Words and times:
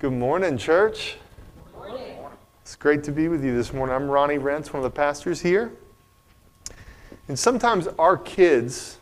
Good 0.00 0.14
morning, 0.14 0.56
church. 0.56 1.18
Good 1.74 1.90
morning. 1.90 2.16
It's 2.62 2.74
great 2.74 3.04
to 3.04 3.12
be 3.12 3.28
with 3.28 3.44
you 3.44 3.54
this 3.54 3.74
morning. 3.74 3.94
I'm 3.94 4.08
Ronnie 4.08 4.38
Rentz, 4.38 4.72
one 4.72 4.82
of 4.82 4.84
the 4.84 4.96
pastors 4.96 5.42
here. 5.42 5.72
And 7.28 7.38
sometimes 7.38 7.86
our 7.98 8.16
kids, 8.16 8.96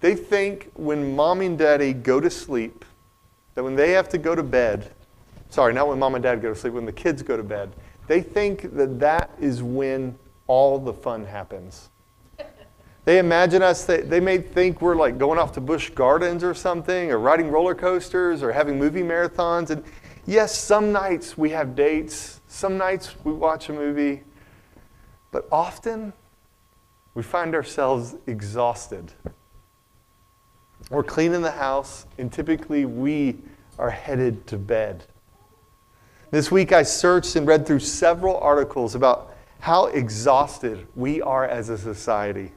they 0.00 0.14
think 0.14 0.70
when 0.74 1.16
mom 1.16 1.40
and 1.40 1.56
daddy 1.56 1.94
go 1.94 2.20
to 2.20 2.28
sleep, 2.28 2.84
that 3.54 3.64
when 3.64 3.76
they 3.76 3.92
have 3.92 4.10
to 4.10 4.18
go 4.18 4.34
to 4.34 4.42
bed, 4.42 4.90
sorry, 5.48 5.72
not 5.72 5.88
when 5.88 5.98
mom 5.98 6.16
and 6.16 6.22
dad 6.22 6.42
go 6.42 6.50
to 6.50 6.54
sleep, 6.54 6.74
when 6.74 6.84
the 6.84 6.92
kids 6.92 7.22
go 7.22 7.38
to 7.38 7.42
bed, 7.42 7.72
they 8.06 8.20
think 8.20 8.76
that 8.76 9.00
that 9.00 9.30
is 9.40 9.62
when 9.62 10.18
all 10.48 10.78
the 10.78 10.92
fun 10.92 11.24
happens. 11.24 11.88
They 13.06 13.20
imagine 13.20 13.62
us, 13.62 13.84
they, 13.84 14.02
they 14.02 14.20
may 14.20 14.36
think 14.36 14.82
we're 14.82 14.96
like 14.96 15.16
going 15.16 15.38
off 15.38 15.52
to 15.52 15.62
Busch 15.62 15.88
Gardens 15.88 16.44
or 16.44 16.52
something, 16.52 17.10
or 17.10 17.20
riding 17.20 17.50
roller 17.50 17.74
coasters, 17.74 18.42
or 18.42 18.52
having 18.52 18.78
movie 18.78 19.02
marathons. 19.02 19.70
And 19.70 19.82
yes, 20.26 20.56
some 20.56 20.92
nights 20.92 21.38
we 21.38 21.50
have 21.50 21.74
dates, 21.74 22.40
some 22.48 22.76
nights 22.76 23.14
we 23.24 23.32
watch 23.32 23.68
a 23.68 23.72
movie, 23.72 24.24
but 25.30 25.48
often 25.50 26.12
we 27.14 27.22
find 27.22 27.54
ourselves 27.54 28.14
exhausted. 28.26 29.12
We're 30.90 31.02
cleaning 31.02 31.42
the 31.42 31.50
house, 31.50 32.06
and 32.18 32.32
typically 32.32 32.84
we 32.84 33.38
are 33.78 33.90
headed 33.90 34.46
to 34.48 34.58
bed. 34.58 35.04
This 36.30 36.50
week 36.50 36.72
I 36.72 36.82
searched 36.82 37.36
and 37.36 37.46
read 37.46 37.66
through 37.66 37.80
several 37.80 38.36
articles 38.38 38.94
about 38.94 39.34
how 39.60 39.86
exhausted 39.86 40.86
we 40.94 41.22
are 41.22 41.44
as 41.44 41.70
a 41.70 41.78
society. 41.78 42.52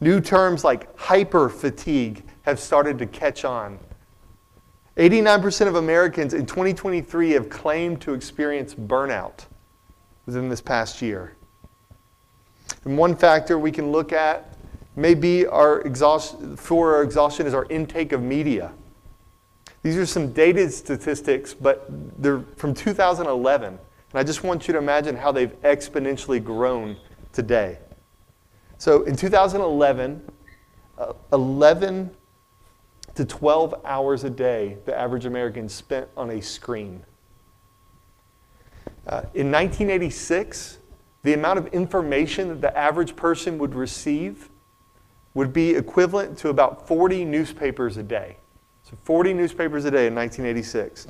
New 0.00 0.20
terms 0.20 0.64
like 0.64 0.96
hyper 0.98 1.48
fatigue 1.48 2.24
have 2.42 2.58
started 2.58 2.98
to 2.98 3.06
catch 3.06 3.44
on. 3.44 3.78
89% 4.98 5.68
of 5.68 5.76
Americans 5.76 6.34
in 6.34 6.44
2023 6.44 7.30
have 7.30 7.48
claimed 7.48 8.00
to 8.00 8.14
experience 8.14 8.74
burnout 8.74 9.46
within 10.26 10.48
this 10.48 10.60
past 10.60 11.00
year. 11.00 11.36
And 12.84 12.98
one 12.98 13.14
factor 13.14 13.60
we 13.60 13.70
can 13.70 13.92
look 13.92 14.12
at 14.12 14.56
may 14.96 15.14
be 15.14 15.46
our 15.46 15.82
exhaustion, 15.82 16.56
for 16.56 16.96
our 16.96 17.02
exhaustion 17.04 17.46
is 17.46 17.54
our 17.54 17.66
intake 17.66 18.10
of 18.10 18.22
media. 18.22 18.72
These 19.84 19.96
are 19.96 20.04
some 20.04 20.32
dated 20.32 20.72
statistics, 20.72 21.54
but 21.54 21.86
they're 22.20 22.40
from 22.56 22.74
2011. 22.74 23.68
And 23.68 23.78
I 24.12 24.24
just 24.24 24.42
want 24.42 24.66
you 24.66 24.72
to 24.72 24.78
imagine 24.78 25.14
how 25.14 25.30
they've 25.30 25.54
exponentially 25.62 26.42
grown 26.42 26.96
today. 27.32 27.78
So 28.78 29.04
in 29.04 29.14
2011, 29.14 30.22
uh, 30.98 31.12
11 31.32 32.10
to 33.18 33.24
12 33.24 33.74
hours 33.84 34.22
a 34.22 34.30
day 34.30 34.76
the 34.84 34.96
average 34.96 35.26
American 35.26 35.68
spent 35.68 36.08
on 36.16 36.30
a 36.30 36.40
screen. 36.40 37.02
Uh, 39.08 39.26
in 39.34 39.50
1986, 39.50 40.78
the 41.24 41.34
amount 41.34 41.58
of 41.58 41.66
information 41.68 42.46
that 42.46 42.60
the 42.60 42.78
average 42.78 43.16
person 43.16 43.58
would 43.58 43.74
receive 43.74 44.50
would 45.34 45.52
be 45.52 45.70
equivalent 45.74 46.38
to 46.38 46.50
about 46.50 46.86
40 46.86 47.24
newspapers 47.24 47.96
a 47.96 48.04
day. 48.04 48.36
So 48.84 48.96
40 49.02 49.34
newspapers 49.34 49.84
a 49.84 49.90
day 49.90 50.06
in 50.06 50.14
1986. 50.14 51.08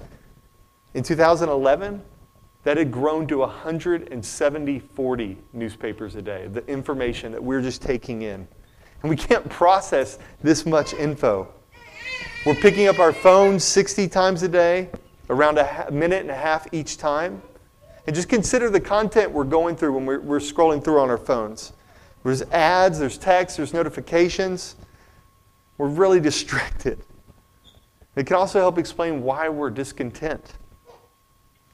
In 0.95 1.03
2011, 1.03 2.03
that 2.63 2.79
had 2.79 2.91
grown 2.91 3.27
to 3.27 3.41
170, 3.41 4.79
40 4.79 5.37
newspapers 5.53 6.15
a 6.15 6.23
day, 6.23 6.47
the 6.47 6.67
information 6.69 7.33
that 7.33 7.45
we're 7.45 7.61
just 7.61 7.83
taking 7.83 8.23
in. 8.23 8.49
And 9.03 9.11
we 9.11 9.17
can't 9.17 9.47
process 9.51 10.19
this 10.43 10.65
much 10.65 10.95
info. 10.95 11.53
We're 12.47 12.55
picking 12.55 12.87
up 12.87 13.01
our 13.01 13.13
phones 13.13 13.65
60 13.65 14.07
times 14.09 14.45
a 14.45 14.49
day, 14.49 14.91
around 15.29 15.59
a 15.59 15.89
minute 15.91 16.21
and 16.21 16.31
a 16.31 16.37
half 16.37 16.73
each 16.73 16.97
time. 16.97 17.43
And 18.07 18.15
just 18.15 18.29
consider 18.29 18.71
the 18.71 18.81
content 18.81 19.33
we're 19.33 19.43
going 19.43 19.75
through 19.75 19.93
when 19.95 20.07
we're, 20.07 20.21
we're 20.21 20.39
scrolling 20.39 20.83
through 20.83 21.01
on 21.01 21.11
our 21.11 21.19
phones. 21.19 21.73
There's 22.23 22.43
ads, 22.43 23.01
there's 23.01 23.19
text, 23.19 23.57
there's 23.57 23.75
notifications. 23.75 24.77
We're 25.79 25.89
really 25.89 26.21
distracted. 26.31 27.01
It 28.15 28.27
can 28.27 28.37
also 28.37 28.61
help 28.61 28.79
explain 28.79 29.23
why 29.23 29.49
we're 29.49 29.71
discontent. 29.71 30.55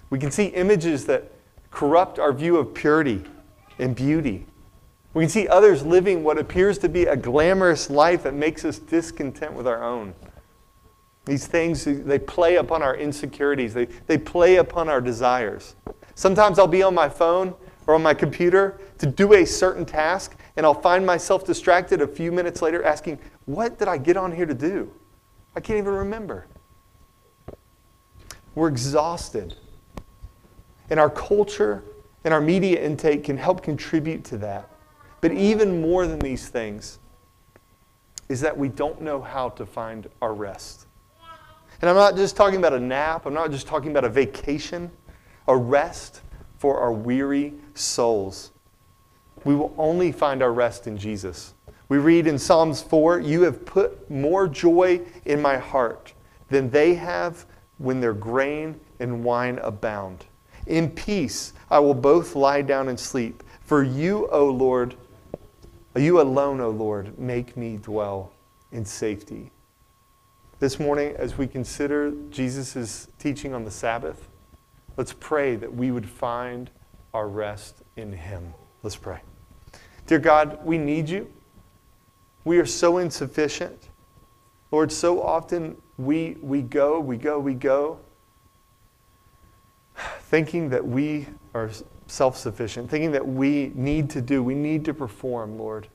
We 0.08 0.18
can 0.18 0.30
see 0.30 0.46
images 0.46 1.04
that 1.06 1.30
corrupt 1.70 2.18
our 2.18 2.32
view 2.32 2.56
of 2.56 2.72
purity 2.72 3.22
and 3.78 3.94
beauty. 3.94 4.46
We 5.12 5.24
can 5.24 5.30
see 5.30 5.46
others 5.46 5.84
living 5.84 6.24
what 6.24 6.38
appears 6.38 6.78
to 6.78 6.88
be 6.88 7.04
a 7.04 7.16
glamorous 7.16 7.90
life 7.90 8.22
that 8.22 8.34
makes 8.34 8.64
us 8.64 8.78
discontent 8.78 9.52
with 9.52 9.66
our 9.66 9.84
own. 9.84 10.14
These 11.24 11.46
things, 11.46 11.84
they 11.84 12.18
play 12.18 12.56
upon 12.56 12.82
our 12.82 12.96
insecurities, 12.96 13.72
they, 13.72 13.86
they 14.06 14.18
play 14.18 14.56
upon 14.56 14.88
our 14.88 15.00
desires. 15.00 15.74
Sometimes 16.14 16.58
I'll 16.58 16.66
be 16.66 16.82
on 16.82 16.94
my 16.94 17.08
phone 17.08 17.54
or 17.86 17.94
on 17.94 18.02
my 18.02 18.14
computer 18.14 18.78
to 18.98 19.06
do 19.06 19.32
a 19.34 19.44
certain 19.44 19.84
task, 19.84 20.36
and 20.56 20.64
I'll 20.66 20.80
find 20.80 21.04
myself 21.04 21.44
distracted 21.44 22.02
a 22.02 22.06
few 22.06 22.30
minutes 22.30 22.62
later 22.62 22.84
asking, 22.84 23.18
What 23.46 23.78
did 23.78 23.88
I 23.88 23.98
get 23.98 24.16
on 24.16 24.32
here 24.32 24.46
to 24.46 24.54
do? 24.54 24.92
I 25.56 25.60
can't 25.60 25.78
even 25.78 25.94
remember. 25.94 26.46
We're 28.54 28.68
exhausted. 28.68 29.56
And 30.90 31.00
our 31.00 31.10
culture 31.10 31.82
and 32.24 32.32
our 32.32 32.40
media 32.40 32.82
intake 32.82 33.24
can 33.24 33.36
help 33.36 33.62
contribute 33.62 34.24
to 34.24 34.38
that. 34.38 34.68
But 35.20 35.32
even 35.32 35.80
more 35.80 36.06
than 36.06 36.18
these 36.18 36.48
things 36.48 36.98
is 38.28 38.40
that 38.42 38.56
we 38.56 38.68
don't 38.68 39.00
know 39.00 39.20
how 39.20 39.50
to 39.50 39.66
find 39.66 40.08
our 40.20 40.34
rest. 40.34 40.86
And 41.84 41.90
I'm 41.90 41.96
not 41.96 42.16
just 42.16 42.34
talking 42.34 42.56
about 42.56 42.72
a 42.72 42.80
nap, 42.80 43.26
I'm 43.26 43.34
not 43.34 43.50
just 43.50 43.66
talking 43.66 43.90
about 43.90 44.04
a 44.04 44.08
vacation, 44.08 44.90
a 45.46 45.54
rest 45.54 46.22
for 46.56 46.80
our 46.80 46.90
weary 46.90 47.52
souls. 47.74 48.52
We 49.44 49.54
will 49.54 49.74
only 49.76 50.10
find 50.10 50.42
our 50.42 50.54
rest 50.54 50.86
in 50.86 50.96
Jesus. 50.96 51.52
We 51.90 51.98
read 51.98 52.26
in 52.26 52.38
Psalms 52.38 52.80
4 52.80 53.20
You 53.20 53.42
have 53.42 53.66
put 53.66 54.10
more 54.10 54.48
joy 54.48 55.02
in 55.26 55.42
my 55.42 55.58
heart 55.58 56.14
than 56.48 56.70
they 56.70 56.94
have 56.94 57.44
when 57.76 58.00
their 58.00 58.14
grain 58.14 58.80
and 58.98 59.22
wine 59.22 59.58
abound. 59.58 60.24
In 60.66 60.88
peace 60.88 61.52
I 61.70 61.80
will 61.80 61.92
both 61.92 62.34
lie 62.34 62.62
down 62.62 62.88
and 62.88 62.98
sleep. 62.98 63.42
For 63.60 63.82
you, 63.82 64.26
O 64.30 64.46
Lord, 64.46 64.96
you 65.94 66.22
alone, 66.22 66.62
O 66.62 66.70
Lord, 66.70 67.18
make 67.18 67.58
me 67.58 67.76
dwell 67.76 68.32
in 68.72 68.86
safety. 68.86 69.50
This 70.64 70.80
morning, 70.80 71.14
as 71.18 71.36
we 71.36 71.46
consider 71.46 72.14
Jesus' 72.30 73.08
teaching 73.18 73.52
on 73.52 73.66
the 73.66 73.70
Sabbath, 73.70 74.30
let's 74.96 75.12
pray 75.12 75.56
that 75.56 75.70
we 75.70 75.90
would 75.90 76.08
find 76.08 76.70
our 77.12 77.28
rest 77.28 77.82
in 77.96 78.14
Him. 78.14 78.54
Let's 78.82 78.96
pray. 78.96 79.20
Dear 80.06 80.20
God, 80.20 80.64
we 80.64 80.78
need 80.78 81.10
you. 81.10 81.30
We 82.46 82.58
are 82.60 82.64
so 82.64 82.96
insufficient. 82.96 83.90
Lord, 84.70 84.90
so 84.90 85.22
often 85.22 85.76
we, 85.98 86.38
we 86.40 86.62
go, 86.62 86.98
we 86.98 87.18
go, 87.18 87.38
we 87.38 87.52
go, 87.52 87.98
thinking 90.20 90.70
that 90.70 90.86
we 90.86 91.26
are 91.52 91.70
self 92.06 92.38
sufficient, 92.38 92.88
thinking 92.88 93.12
that 93.12 93.28
we 93.28 93.70
need 93.74 94.08
to 94.08 94.22
do, 94.22 94.42
we 94.42 94.54
need 94.54 94.86
to 94.86 94.94
perform, 94.94 95.58
Lord. 95.58 95.88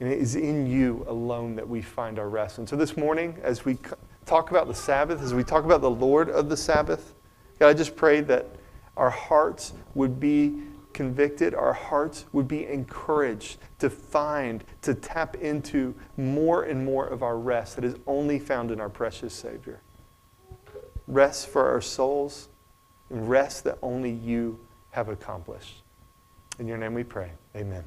And 0.00 0.10
it 0.10 0.18
is 0.18 0.34
in 0.34 0.66
you 0.66 1.04
alone 1.06 1.54
that 1.56 1.68
we 1.68 1.82
find 1.82 2.18
our 2.18 2.28
rest. 2.28 2.58
And 2.58 2.68
so 2.68 2.74
this 2.74 2.96
morning, 2.96 3.38
as 3.42 3.64
we 3.64 3.78
talk 4.26 4.50
about 4.50 4.66
the 4.66 4.74
Sabbath, 4.74 5.20
as 5.22 5.34
we 5.34 5.44
talk 5.44 5.64
about 5.64 5.82
the 5.82 5.90
Lord 5.90 6.30
of 6.30 6.48
the 6.48 6.56
Sabbath, 6.56 7.14
God, 7.58 7.68
I 7.68 7.74
just 7.74 7.94
pray 7.94 8.22
that 8.22 8.46
our 8.96 9.10
hearts 9.10 9.74
would 9.94 10.18
be 10.18 10.62
convicted, 10.92 11.54
our 11.54 11.72
hearts 11.72 12.24
would 12.32 12.48
be 12.48 12.66
encouraged 12.66 13.58
to 13.78 13.90
find, 13.90 14.64
to 14.82 14.94
tap 14.94 15.36
into 15.36 15.94
more 16.16 16.64
and 16.64 16.84
more 16.84 17.06
of 17.06 17.22
our 17.22 17.38
rest 17.38 17.76
that 17.76 17.84
is 17.84 17.94
only 18.06 18.38
found 18.38 18.70
in 18.70 18.80
our 18.80 18.88
precious 18.88 19.34
Savior 19.34 19.82
rest 21.10 21.48
for 21.48 21.66
our 21.66 21.80
souls, 21.80 22.48
and 23.10 23.28
rest 23.28 23.64
that 23.64 23.78
only 23.82 24.10
you 24.10 24.58
have 24.90 25.08
accomplished. 25.08 25.82
In 26.58 26.66
your 26.66 26.78
name 26.78 26.94
we 26.94 27.04
pray. 27.04 27.32
Amen. 27.56 27.84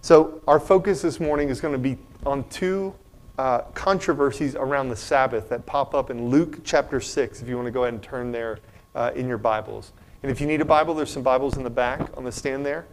So, 0.00 0.40
our 0.46 0.60
focus 0.60 1.02
this 1.02 1.18
morning 1.18 1.48
is 1.48 1.60
going 1.60 1.72
to 1.72 1.78
be 1.78 1.98
on 2.24 2.48
two 2.50 2.94
uh, 3.36 3.62
controversies 3.74 4.54
around 4.54 4.90
the 4.90 4.96
Sabbath 4.96 5.48
that 5.48 5.66
pop 5.66 5.92
up 5.92 6.08
in 6.08 6.28
Luke 6.28 6.60
chapter 6.62 7.00
6, 7.00 7.42
if 7.42 7.48
you 7.48 7.56
want 7.56 7.66
to 7.66 7.72
go 7.72 7.82
ahead 7.82 7.94
and 7.94 8.02
turn 8.02 8.30
there 8.30 8.60
uh, 8.94 9.10
in 9.16 9.26
your 9.26 9.38
Bibles. 9.38 9.92
And 10.22 10.30
if 10.30 10.40
you 10.40 10.46
need 10.46 10.60
a 10.60 10.64
Bible, 10.64 10.94
there's 10.94 11.10
some 11.10 11.24
Bibles 11.24 11.56
in 11.56 11.64
the 11.64 11.70
back 11.70 12.16
on 12.16 12.22
the 12.22 12.30
stand 12.30 12.64
there. 12.64 12.86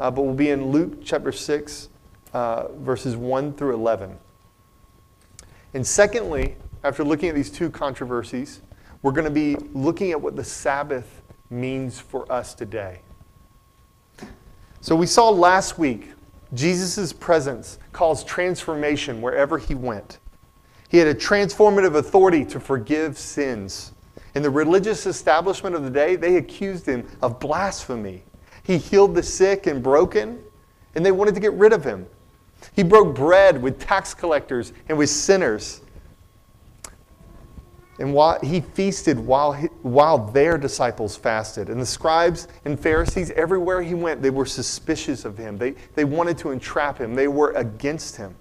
Uh, 0.00 0.10
but 0.10 0.22
we'll 0.22 0.34
be 0.34 0.50
in 0.50 0.72
Luke 0.72 1.04
chapter 1.04 1.30
6, 1.30 1.88
uh, 2.32 2.68
verses 2.78 3.16
1 3.16 3.52
through 3.52 3.74
11. 3.74 4.18
And 5.74 5.86
secondly, 5.86 6.56
after 6.82 7.04
looking 7.04 7.28
at 7.28 7.36
these 7.36 7.50
two 7.50 7.70
controversies, 7.70 8.60
we're 9.02 9.12
going 9.12 9.24
to 9.24 9.30
be 9.30 9.54
looking 9.72 10.10
at 10.10 10.20
what 10.20 10.34
the 10.34 10.44
Sabbath 10.44 11.22
means 11.48 12.00
for 12.00 12.30
us 12.30 12.54
today. 12.54 13.02
So 14.80 14.96
we 14.96 15.06
saw 15.06 15.28
last 15.30 15.78
week 15.78 16.08
Jesus' 16.52 17.12
presence 17.12 17.78
caused 17.92 18.26
transformation 18.26 19.22
wherever 19.22 19.58
he 19.58 19.74
went. 19.74 20.18
He 20.88 20.98
had 20.98 21.06
a 21.06 21.14
transformative 21.14 21.94
authority 21.94 22.44
to 22.46 22.58
forgive 22.58 23.16
sins. 23.16 23.92
In 24.34 24.42
the 24.42 24.50
religious 24.50 25.06
establishment 25.06 25.76
of 25.76 25.84
the 25.84 25.90
day, 25.90 26.16
they 26.16 26.36
accused 26.36 26.86
him 26.86 27.06
of 27.22 27.38
blasphemy. 27.38 28.24
He 28.62 28.78
healed 28.78 29.14
the 29.14 29.22
sick 29.22 29.66
and 29.66 29.82
broken, 29.82 30.42
and 30.94 31.06
they 31.06 31.12
wanted 31.12 31.34
to 31.34 31.40
get 31.40 31.52
rid 31.54 31.72
of 31.72 31.84
him. 31.84 32.06
He 32.74 32.82
broke 32.82 33.14
bread 33.14 33.60
with 33.60 33.78
tax 33.78 34.14
collectors 34.14 34.72
and 34.88 34.98
with 34.98 35.10
sinners. 35.10 35.80
And 38.00 38.14
while 38.14 38.40
he 38.40 38.62
feasted 38.62 39.18
while, 39.18 39.52
he, 39.52 39.66
while 39.82 40.16
their 40.16 40.56
disciples 40.56 41.16
fasted. 41.16 41.68
And 41.68 41.78
the 41.78 41.86
scribes 41.86 42.48
and 42.64 42.80
Pharisees, 42.80 43.30
everywhere 43.32 43.82
he 43.82 43.94
went, 43.94 44.22
they 44.22 44.30
were 44.30 44.46
suspicious 44.46 45.26
of 45.26 45.36
him. 45.36 45.58
They, 45.58 45.74
they 45.94 46.04
wanted 46.04 46.38
to 46.38 46.50
entrap 46.50 46.96
him, 46.96 47.14
they 47.14 47.28
were 47.28 47.52
against 47.52 48.16
him. 48.16 48.34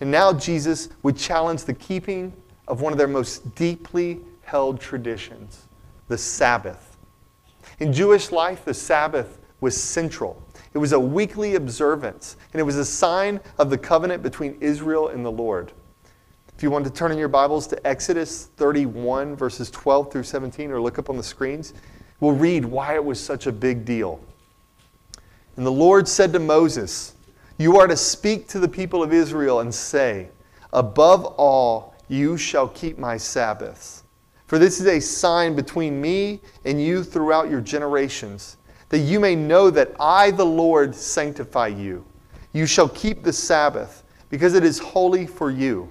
And 0.00 0.10
now 0.10 0.32
Jesus 0.32 0.88
would 1.04 1.16
challenge 1.16 1.64
the 1.64 1.72
keeping 1.72 2.32
of 2.66 2.80
one 2.80 2.92
of 2.92 2.98
their 2.98 3.08
most 3.08 3.54
deeply 3.54 4.20
held 4.42 4.80
traditions 4.80 5.62
the 6.08 6.18
Sabbath. 6.18 6.96
In 7.78 7.92
Jewish 7.92 8.30
life, 8.30 8.64
the 8.64 8.74
Sabbath 8.74 9.38
was 9.60 9.80
central. 9.80 10.42
It 10.74 10.78
was 10.78 10.92
a 10.92 11.00
weekly 11.00 11.54
observance, 11.54 12.36
and 12.52 12.60
it 12.60 12.64
was 12.64 12.76
a 12.76 12.84
sign 12.84 13.40
of 13.58 13.70
the 13.70 13.78
covenant 13.78 14.22
between 14.22 14.56
Israel 14.60 15.08
and 15.08 15.24
the 15.24 15.32
Lord. 15.32 15.72
If 16.56 16.62
you 16.62 16.70
want 16.70 16.84
to 16.86 16.90
turn 16.90 17.12
in 17.12 17.18
your 17.18 17.28
Bibles 17.28 17.66
to 17.68 17.86
Exodus 17.86 18.46
31, 18.56 19.36
verses 19.36 19.70
12 19.70 20.10
through 20.10 20.22
17, 20.22 20.70
or 20.70 20.80
look 20.80 20.98
up 20.98 21.10
on 21.10 21.16
the 21.16 21.22
screens, 21.22 21.74
we'll 22.20 22.32
read 22.32 22.64
why 22.64 22.94
it 22.94 23.04
was 23.04 23.20
such 23.20 23.46
a 23.46 23.52
big 23.52 23.84
deal. 23.84 24.18
And 25.56 25.66
the 25.66 25.72
Lord 25.72 26.08
said 26.08 26.32
to 26.32 26.38
Moses, 26.38 27.14
You 27.58 27.78
are 27.78 27.86
to 27.86 27.96
speak 27.96 28.48
to 28.48 28.58
the 28.58 28.68
people 28.68 29.02
of 29.02 29.12
Israel 29.12 29.60
and 29.60 29.74
say, 29.74 30.28
Above 30.72 31.26
all, 31.36 31.94
you 32.08 32.36
shall 32.36 32.68
keep 32.68 32.98
my 32.98 33.16
Sabbaths 33.16 34.02
for 34.46 34.58
this 34.58 34.80
is 34.80 34.86
a 34.86 35.00
sign 35.00 35.56
between 35.56 36.00
me 36.00 36.40
and 36.64 36.80
you 36.80 37.02
throughout 37.02 37.50
your 37.50 37.60
generations, 37.60 38.56
that 38.90 38.98
you 38.98 39.18
may 39.18 39.34
know 39.34 39.70
that 39.70 39.92
I, 39.98 40.30
the 40.30 40.46
Lord, 40.46 40.94
sanctify 40.94 41.68
you. 41.68 42.04
You 42.52 42.66
shall 42.66 42.88
keep 42.88 43.24
the 43.24 43.32
Sabbath, 43.32 44.04
because 44.30 44.54
it 44.54 44.64
is 44.64 44.78
holy 44.78 45.26
for 45.26 45.50
you. 45.50 45.90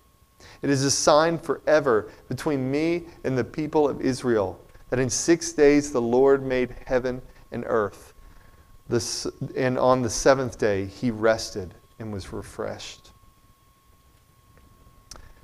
It 0.61 0.69
is 0.69 0.83
a 0.83 0.91
sign 0.91 1.39
forever 1.39 2.11
between 2.29 2.69
me 2.69 3.05
and 3.23 3.37
the 3.37 3.43
people 3.43 3.87
of 3.87 4.01
Israel 4.01 4.59
that 4.89 4.99
in 4.99 5.09
six 5.09 5.53
days 5.53 5.91
the 5.91 6.01
Lord 6.01 6.45
made 6.45 6.75
heaven 6.85 7.21
and 7.51 7.63
earth. 7.67 8.13
This, 8.87 9.25
and 9.55 9.79
on 9.79 10.01
the 10.01 10.09
seventh 10.09 10.59
day 10.59 10.85
he 10.85 11.11
rested 11.11 11.73
and 11.99 12.11
was 12.11 12.31
refreshed. 12.33 13.11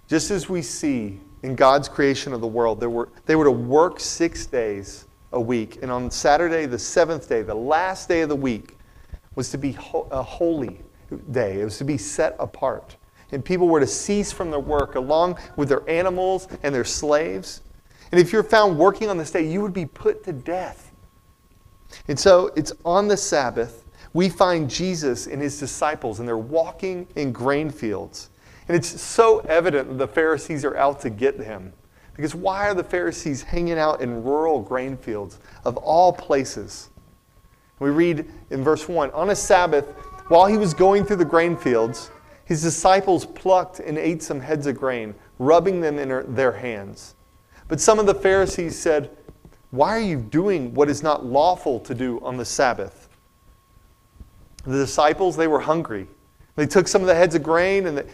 Just 0.07 0.31
as 0.31 0.47
we 0.47 0.61
see 0.61 1.19
in 1.43 1.55
God's 1.55 1.89
creation 1.89 2.33
of 2.33 2.41
the 2.41 2.47
world, 2.47 2.79
they 2.79 2.87
were, 2.87 3.09
they 3.25 3.35
were 3.35 3.45
to 3.45 3.51
work 3.51 3.99
six 3.99 4.45
days 4.45 5.05
a 5.33 5.39
week. 5.39 5.79
And 5.81 5.91
on 5.91 6.09
Saturday, 6.11 6.65
the 6.65 6.79
seventh 6.79 7.27
day, 7.27 7.41
the 7.41 7.55
last 7.55 8.07
day 8.07 8.21
of 8.21 8.29
the 8.29 8.35
week, 8.35 8.77
was 9.35 9.49
to 9.51 9.57
be 9.57 9.73
ho- 9.73 10.07
a 10.11 10.21
holy 10.21 10.81
day. 11.31 11.61
It 11.61 11.63
was 11.63 11.77
to 11.77 11.83
be 11.83 11.97
set 11.97 12.35
apart. 12.39 12.95
And 13.31 13.43
people 13.43 13.67
were 13.67 13.79
to 13.79 13.87
cease 13.87 14.31
from 14.31 14.51
their 14.51 14.59
work 14.59 14.95
along 14.95 15.37
with 15.55 15.69
their 15.69 15.87
animals 15.89 16.47
and 16.63 16.73
their 16.73 16.85
slaves. 16.85 17.61
And 18.11 18.21
if 18.21 18.31
you're 18.31 18.43
found 18.43 18.77
working 18.77 19.09
on 19.09 19.17
this 19.17 19.31
day, 19.31 19.45
you 19.45 19.61
would 19.61 19.73
be 19.73 19.85
put 19.85 20.23
to 20.25 20.33
death. 20.33 20.91
And 22.07 22.19
so 22.19 22.51
it's 22.55 22.73
on 22.85 23.07
the 23.07 23.17
Sabbath, 23.17 23.83
we 24.13 24.29
find 24.29 24.69
Jesus 24.69 25.27
and 25.27 25.41
his 25.41 25.59
disciples, 25.59 26.19
and 26.19 26.27
they're 26.27 26.37
walking 26.37 27.07
in 27.15 27.31
grain 27.31 27.69
fields. 27.69 28.29
And 28.67 28.75
it's 28.75 28.99
so 28.99 29.39
evident 29.39 29.89
that 29.89 29.97
the 29.97 30.07
Pharisees 30.07 30.65
are 30.65 30.75
out 30.75 30.99
to 31.01 31.09
get 31.09 31.39
him. 31.39 31.73
Because 32.15 32.33
why 32.33 32.67
are 32.67 32.73
the 32.73 32.83
Pharisees 32.83 33.43
hanging 33.43 33.77
out 33.77 34.01
in 34.01 34.23
rural 34.23 34.61
grain 34.61 34.97
fields 34.97 35.39
of 35.65 35.77
all 35.77 36.11
places? 36.11 36.89
We 37.79 37.91
read 37.91 38.25
in 38.49 38.63
verse 38.63 38.89
1 38.89 39.11
On 39.11 39.29
a 39.29 39.35
Sabbath, 39.35 39.85
while 40.29 40.47
he 40.47 40.57
was 40.57 40.73
going 40.73 41.05
through 41.05 41.17
the 41.17 41.25
grain 41.25 41.55
fields, 41.55 42.09
his 42.47 42.61
disciples 42.61 43.25
plucked 43.25 43.81
and 43.81 43.97
ate 43.97 44.23
some 44.23 44.39
heads 44.39 44.67
of 44.67 44.77
grain, 44.77 45.13
rubbing 45.37 45.81
them 45.81 45.99
in 45.99 46.33
their 46.33 46.53
hands. 46.53 47.15
But 47.67 47.81
some 47.81 47.99
of 47.99 48.05
the 48.05 48.15
Pharisees 48.15 48.79
said, 48.79 49.09
Why 49.71 49.89
are 49.89 49.99
you 49.99 50.17
doing 50.17 50.73
what 50.73 50.89
is 50.89 51.03
not 51.03 51.25
lawful 51.25 51.81
to 51.81 51.93
do 51.93 52.21
on 52.21 52.37
the 52.37 52.45
Sabbath? 52.45 53.09
The 54.63 54.77
disciples, 54.77 55.35
they 55.35 55.49
were 55.49 55.59
hungry. 55.59 56.07
They 56.55 56.65
took 56.65 56.87
some 56.87 57.01
of 57.01 57.07
the 57.07 57.15
heads 57.15 57.35
of 57.35 57.43
grain 57.43 57.85
and 57.85 58.09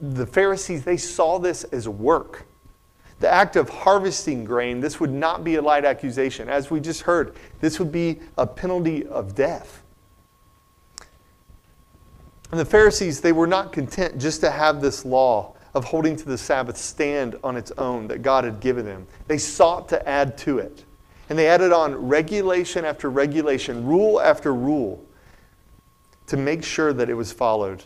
the 0.00 0.26
Pharisees, 0.26 0.84
they 0.84 0.96
saw 0.96 1.40
this 1.40 1.64
as 1.64 1.88
work. 1.88 2.46
The 3.18 3.28
act 3.28 3.56
of 3.56 3.68
harvesting 3.68 4.44
grain, 4.44 4.78
this 4.78 5.00
would 5.00 5.12
not 5.12 5.42
be 5.42 5.56
a 5.56 5.62
light 5.62 5.84
accusation. 5.84 6.48
As 6.48 6.70
we 6.70 6.78
just 6.78 7.00
heard, 7.00 7.34
this 7.60 7.80
would 7.80 7.90
be 7.90 8.20
a 8.38 8.46
penalty 8.46 9.06
of 9.06 9.34
death. 9.34 9.82
And 12.50 12.60
the 12.60 12.64
Pharisees, 12.64 13.20
they 13.20 13.32
were 13.32 13.46
not 13.46 13.72
content 13.72 14.18
just 14.18 14.40
to 14.42 14.50
have 14.50 14.80
this 14.80 15.04
law 15.04 15.54
of 15.74 15.84
holding 15.84 16.16
to 16.16 16.24
the 16.24 16.38
Sabbath 16.38 16.76
stand 16.76 17.36
on 17.44 17.56
its 17.56 17.70
own 17.72 18.06
that 18.08 18.22
God 18.22 18.44
had 18.44 18.60
given 18.60 18.86
them. 18.86 19.06
They 19.26 19.38
sought 19.38 19.88
to 19.90 20.08
add 20.08 20.38
to 20.38 20.58
it. 20.58 20.84
And 21.28 21.38
they 21.38 21.48
added 21.48 21.72
on 21.72 21.94
regulation 21.94 22.84
after 22.84 23.10
regulation, 23.10 23.84
rule 23.84 24.20
after 24.20 24.54
rule, 24.54 25.04
to 26.28 26.36
make 26.36 26.64
sure 26.64 26.92
that 26.92 27.10
it 27.10 27.14
was 27.14 27.32
followed. 27.32 27.82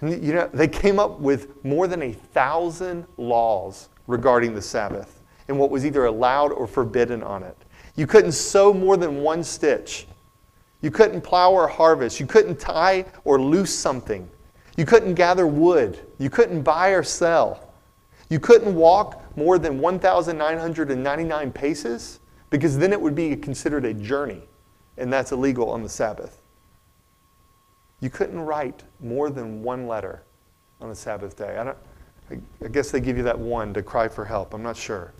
And 0.00 0.22
you 0.22 0.34
know, 0.34 0.48
they 0.52 0.68
came 0.68 0.98
up 0.98 1.20
with 1.20 1.64
more 1.64 1.88
than 1.88 2.02
a 2.02 2.12
thousand 2.12 3.06
laws 3.16 3.88
regarding 4.06 4.54
the 4.54 4.62
Sabbath 4.62 5.22
and 5.48 5.58
what 5.58 5.70
was 5.70 5.86
either 5.86 6.04
allowed 6.04 6.52
or 6.52 6.66
forbidden 6.66 7.22
on 7.22 7.42
it. 7.42 7.56
You 7.96 8.06
couldn't 8.06 8.32
sew 8.32 8.72
more 8.72 8.96
than 8.96 9.18
one 9.22 9.42
stitch. 9.42 10.06
You 10.82 10.90
couldn't 10.90 11.22
plow 11.22 11.52
or 11.52 11.68
harvest. 11.68 12.20
You 12.20 12.26
couldn't 12.26 12.58
tie 12.58 13.06
or 13.24 13.40
loose 13.40 13.74
something. 13.74 14.28
You 14.76 14.84
couldn't 14.84 15.14
gather 15.14 15.46
wood. 15.46 15.98
You 16.18 16.28
couldn't 16.28 16.62
buy 16.62 16.90
or 16.90 17.02
sell. 17.02 17.72
You 18.28 18.40
couldn't 18.40 18.74
walk 18.74 19.22
more 19.36 19.58
than 19.58 19.78
1,999 19.78 21.52
paces 21.52 22.20
because 22.50 22.76
then 22.76 22.92
it 22.92 23.00
would 23.00 23.14
be 23.14 23.36
considered 23.36 23.84
a 23.84 23.94
journey, 23.94 24.42
and 24.98 25.12
that's 25.12 25.32
illegal 25.32 25.70
on 25.70 25.82
the 25.82 25.88
Sabbath. 25.88 26.42
You 28.00 28.10
couldn't 28.10 28.40
write 28.40 28.82
more 29.00 29.30
than 29.30 29.62
one 29.62 29.86
letter 29.86 30.22
on 30.80 30.88
the 30.88 30.94
Sabbath 30.94 31.36
day. 31.36 31.56
I, 31.56 31.64
don't, 31.64 31.78
I, 32.30 32.38
I 32.64 32.68
guess 32.68 32.90
they 32.90 33.00
give 33.00 33.16
you 33.16 33.22
that 33.22 33.38
one 33.38 33.72
to 33.74 33.82
cry 33.82 34.08
for 34.08 34.24
help. 34.24 34.54
I'm 34.54 34.62
not 34.62 34.76
sure. 34.76 35.12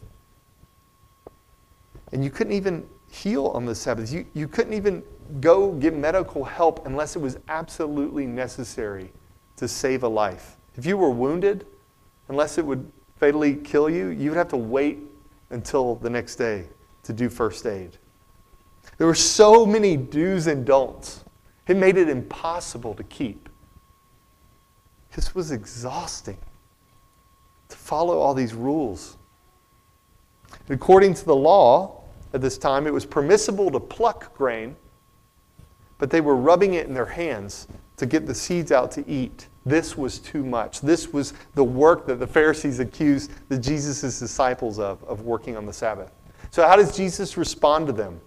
And 2.12 2.24
you 2.24 2.30
couldn't 2.30 2.52
even 2.52 2.86
heal 3.10 3.46
on 3.48 3.64
the 3.64 3.74
Sabbath. 3.74 4.12
You, 4.12 4.26
you 4.34 4.48
couldn't 4.48 4.72
even 4.72 5.02
go 5.40 5.72
get 5.72 5.94
medical 5.94 6.44
help 6.44 6.86
unless 6.86 7.16
it 7.16 7.20
was 7.20 7.38
absolutely 7.48 8.26
necessary 8.26 9.12
to 9.56 9.66
save 9.68 10.02
a 10.02 10.08
life. 10.08 10.56
If 10.76 10.86
you 10.86 10.96
were 10.96 11.10
wounded, 11.10 11.66
unless 12.28 12.58
it 12.58 12.64
would 12.64 12.90
fatally 13.16 13.54
kill 13.56 13.88
you, 13.88 14.08
you 14.08 14.30
would 14.30 14.36
have 14.36 14.48
to 14.48 14.56
wait 14.56 14.98
until 15.50 15.96
the 15.96 16.10
next 16.10 16.36
day 16.36 16.66
to 17.04 17.12
do 17.12 17.28
first 17.28 17.66
aid. 17.66 17.98
There 18.98 19.06
were 19.06 19.14
so 19.14 19.64
many 19.64 19.96
do's 19.96 20.46
and 20.46 20.66
don'ts 20.66 21.24
it 21.68 21.76
made 21.76 21.96
it 21.96 22.08
impossible 22.08 22.94
to 22.94 23.02
keep. 23.04 23.48
This 25.14 25.34
was 25.34 25.52
exhausting 25.52 26.38
to 27.68 27.76
follow 27.76 28.18
all 28.18 28.34
these 28.34 28.54
rules. 28.54 29.16
according 30.68 31.14
to 31.14 31.24
the 31.24 31.34
law 31.34 32.02
at 32.32 32.40
this 32.40 32.56
time, 32.58 32.86
it 32.86 32.92
was 32.92 33.04
permissible 33.04 33.70
to 33.70 33.80
pluck 33.80 34.34
grain, 34.34 34.74
but 36.02 36.10
they 36.10 36.20
were 36.20 36.34
rubbing 36.34 36.74
it 36.74 36.88
in 36.88 36.94
their 36.94 37.06
hands 37.06 37.68
to 37.96 38.06
get 38.06 38.26
the 38.26 38.34
seeds 38.34 38.72
out 38.72 38.90
to 38.90 39.08
eat. 39.08 39.46
This 39.64 39.96
was 39.96 40.18
too 40.18 40.44
much. 40.44 40.80
This 40.80 41.12
was 41.12 41.32
the 41.54 41.62
work 41.62 42.08
that 42.08 42.18
the 42.18 42.26
Pharisees 42.26 42.80
accused 42.80 43.30
the 43.48 43.56
Jesus' 43.56 44.18
disciples 44.18 44.80
of, 44.80 45.04
of 45.04 45.22
working 45.22 45.56
on 45.56 45.64
the 45.64 45.72
Sabbath. 45.72 46.10
So, 46.50 46.66
how 46.66 46.74
does 46.74 46.96
Jesus 46.96 47.36
respond 47.36 47.86
to 47.86 47.92
them? 47.92 48.20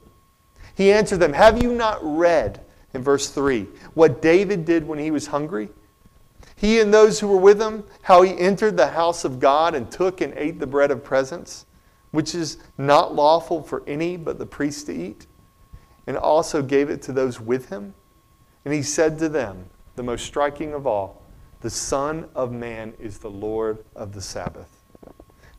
He 0.75 0.89
answered 0.89 1.17
them 1.17 1.33
Have 1.33 1.61
you 1.61 1.73
not 1.73 1.99
read 2.01 2.63
in 2.93 3.03
verse 3.03 3.27
3 3.27 3.67
what 3.93 4.21
David 4.21 4.63
did 4.63 4.87
when 4.87 4.97
he 4.97 5.11
was 5.11 5.27
hungry? 5.27 5.67
He 6.55 6.79
and 6.79 6.93
those 6.93 7.19
who 7.19 7.27
were 7.27 7.35
with 7.35 7.61
him, 7.61 7.83
how 8.03 8.21
he 8.21 8.39
entered 8.39 8.77
the 8.77 8.87
house 8.87 9.25
of 9.25 9.37
God 9.37 9.75
and 9.75 9.91
took 9.91 10.21
and 10.21 10.33
ate 10.37 10.61
the 10.61 10.67
bread 10.67 10.91
of 10.91 11.03
presence, 11.03 11.65
which 12.11 12.35
is 12.35 12.57
not 12.77 13.13
lawful 13.13 13.61
for 13.61 13.83
any 13.85 14.15
but 14.15 14.39
the 14.39 14.45
priest 14.45 14.85
to 14.85 14.93
eat, 14.93 15.27
and 16.07 16.17
also 16.17 16.61
gave 16.61 16.89
it 16.89 17.01
to 17.03 17.11
those 17.11 17.39
with 17.39 17.69
him. 17.69 17.93
And 18.63 18.73
he 18.73 18.81
said 18.81 19.19
to 19.19 19.29
them, 19.29 19.65
the 19.95 20.03
most 20.03 20.25
striking 20.25 20.73
of 20.73 20.85
all, 20.85 21.23
the 21.61 21.69
Son 21.69 22.29
of 22.35 22.51
Man 22.51 22.93
is 22.99 23.17
the 23.17 23.29
Lord 23.29 23.83
of 23.95 24.13
the 24.13 24.21
Sabbath. 24.21 24.83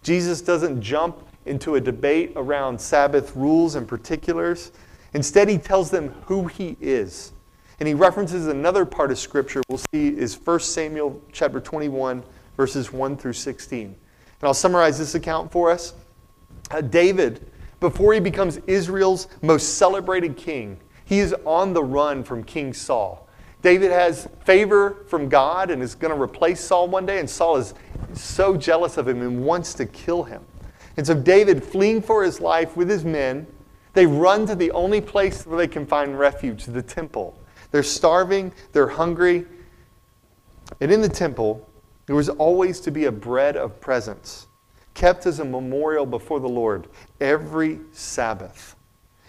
Jesus 0.02 0.40
doesn't 0.40 0.80
jump 0.80 1.26
into 1.46 1.76
a 1.76 1.80
debate 1.80 2.32
around 2.36 2.80
Sabbath 2.80 3.34
rules 3.34 3.74
and 3.74 3.88
particulars. 3.88 4.72
Instead, 5.14 5.48
he 5.48 5.58
tells 5.58 5.90
them 5.90 6.10
who 6.26 6.46
he 6.46 6.76
is. 6.80 7.32
And 7.78 7.86
he 7.86 7.94
references 7.94 8.46
another 8.46 8.84
part 8.84 9.10
of 9.10 9.18
Scripture 9.18 9.62
we'll 9.68 9.80
see 9.92 10.08
is 10.08 10.38
1 10.42 10.60
Samuel 10.60 11.20
chapter 11.32 11.60
21, 11.60 12.22
verses 12.56 12.92
1 12.92 13.16
through 13.16 13.32
16. 13.34 13.86
And 13.86 13.96
I'll 14.42 14.54
summarize 14.54 14.98
this 14.98 15.14
account 15.14 15.50
for 15.50 15.70
us. 15.70 15.94
Uh, 16.70 16.80
David, 16.80 17.50
before 17.88 18.12
he 18.12 18.18
becomes 18.18 18.56
Israel's 18.66 19.28
most 19.42 19.74
celebrated 19.74 20.36
king, 20.36 20.76
he 21.04 21.20
is 21.20 21.32
on 21.44 21.72
the 21.72 21.84
run 21.84 22.24
from 22.24 22.42
King 22.42 22.72
Saul. 22.72 23.28
David 23.62 23.92
has 23.92 24.28
favor 24.44 25.04
from 25.06 25.28
God 25.28 25.70
and 25.70 25.80
is 25.80 25.94
going 25.94 26.12
to 26.12 26.20
replace 26.20 26.58
Saul 26.58 26.88
one 26.88 27.06
day, 27.06 27.20
and 27.20 27.30
Saul 27.30 27.58
is 27.58 27.74
so 28.12 28.56
jealous 28.56 28.96
of 28.96 29.06
him 29.06 29.22
and 29.22 29.44
wants 29.44 29.72
to 29.74 29.86
kill 29.86 30.24
him. 30.24 30.44
And 30.96 31.06
so, 31.06 31.14
David, 31.14 31.62
fleeing 31.62 32.02
for 32.02 32.24
his 32.24 32.40
life 32.40 32.76
with 32.76 32.90
his 32.90 33.04
men, 33.04 33.46
they 33.92 34.04
run 34.04 34.46
to 34.46 34.56
the 34.56 34.72
only 34.72 35.00
place 35.00 35.46
where 35.46 35.56
they 35.56 35.68
can 35.68 35.86
find 35.86 36.18
refuge, 36.18 36.64
the 36.64 36.82
temple. 36.82 37.38
They're 37.70 37.84
starving, 37.84 38.50
they're 38.72 38.88
hungry. 38.88 39.44
And 40.80 40.90
in 40.90 41.02
the 41.02 41.08
temple, 41.08 41.70
there 42.06 42.16
was 42.16 42.30
always 42.30 42.80
to 42.80 42.90
be 42.90 43.04
a 43.04 43.12
bread 43.12 43.56
of 43.56 43.80
presence, 43.80 44.45
kept 44.96 45.26
as 45.26 45.38
a 45.38 45.44
memorial 45.44 46.06
before 46.06 46.40
the 46.40 46.48
Lord 46.48 46.88
every 47.20 47.78
Sabbath. 47.92 48.74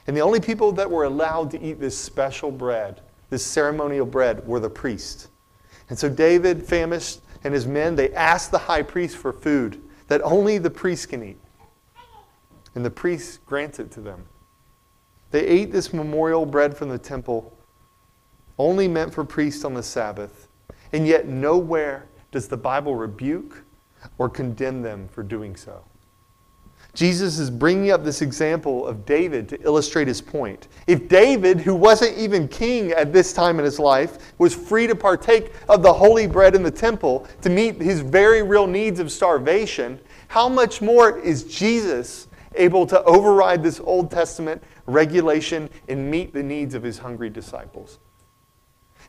And 0.07 0.15
the 0.15 0.21
only 0.21 0.39
people 0.39 0.71
that 0.71 0.89
were 0.89 1.03
allowed 1.03 1.51
to 1.51 1.61
eat 1.61 1.79
this 1.79 1.95
special 1.95 2.49
bread 2.49 3.01
this 3.29 3.45
ceremonial 3.45 4.05
bread 4.05 4.47
were 4.47 4.61
the 4.61 4.69
priests. 4.69 5.27
And 5.89 5.99
so 5.99 6.07
David, 6.07 6.65
famished, 6.65 7.19
and 7.43 7.53
his 7.53 7.67
men, 7.67 7.95
they 7.95 8.13
asked 8.13 8.51
the 8.51 8.57
high 8.57 8.81
priest 8.81 9.17
for 9.17 9.33
food 9.33 9.81
that 10.07 10.21
only 10.21 10.57
the 10.57 10.69
priests 10.69 11.05
can 11.05 11.21
eat. 11.21 11.37
And 12.73 12.85
the 12.85 12.89
priests 12.89 13.39
granted 13.45 13.87
it 13.87 13.91
to 13.91 14.01
them. 14.01 14.23
They 15.31 15.45
ate 15.45 15.73
this 15.73 15.91
memorial 15.93 16.45
bread 16.45 16.77
from 16.77 16.87
the 16.87 16.97
temple, 16.97 17.53
only 18.57 18.87
meant 18.87 19.13
for 19.13 19.25
priests 19.25 19.65
on 19.65 19.73
the 19.73 19.83
Sabbath. 19.83 20.47
And 20.93 21.05
yet, 21.05 21.27
nowhere 21.27 22.07
does 22.31 22.47
the 22.47 22.55
Bible 22.55 22.95
rebuke 22.95 23.65
or 24.17 24.29
condemn 24.29 24.81
them 24.81 25.07
for 25.07 25.23
doing 25.23 25.55
so. 25.55 25.83
Jesus 26.93 27.37
is 27.37 27.51
bringing 27.51 27.91
up 27.91 28.03
this 28.03 28.23
example 28.23 28.87
of 28.87 29.05
David 29.05 29.47
to 29.49 29.61
illustrate 29.61 30.07
his 30.07 30.19
point. 30.19 30.67
If 30.87 31.07
David, 31.07 31.59
who 31.59 31.75
wasn't 31.75 32.17
even 32.17 32.47
king 32.47 32.91
at 32.91 33.13
this 33.13 33.33
time 33.33 33.59
in 33.59 33.65
his 33.65 33.77
life, 33.77 34.33
was 34.39 34.55
free 34.55 34.87
to 34.87 34.95
partake 34.95 35.53
of 35.69 35.83
the 35.83 35.93
holy 35.93 36.25
bread 36.25 36.55
in 36.55 36.63
the 36.63 36.71
temple 36.71 37.27
to 37.41 37.49
meet 37.51 37.79
his 37.79 37.99
very 37.99 38.41
real 38.41 38.65
needs 38.65 38.99
of 38.99 39.11
starvation, 39.11 39.99
how 40.27 40.49
much 40.49 40.81
more 40.81 41.19
is 41.19 41.43
Jesus 41.43 42.29
able 42.55 42.87
to 42.87 43.03
override 43.03 43.61
this 43.61 43.79
Old 43.79 44.09
Testament 44.09 44.63
regulation 44.87 45.69
and 45.87 46.09
meet 46.09 46.33
the 46.33 46.41
needs 46.41 46.73
of 46.73 46.81
his 46.81 46.97
hungry 46.97 47.29
disciples? 47.29 47.99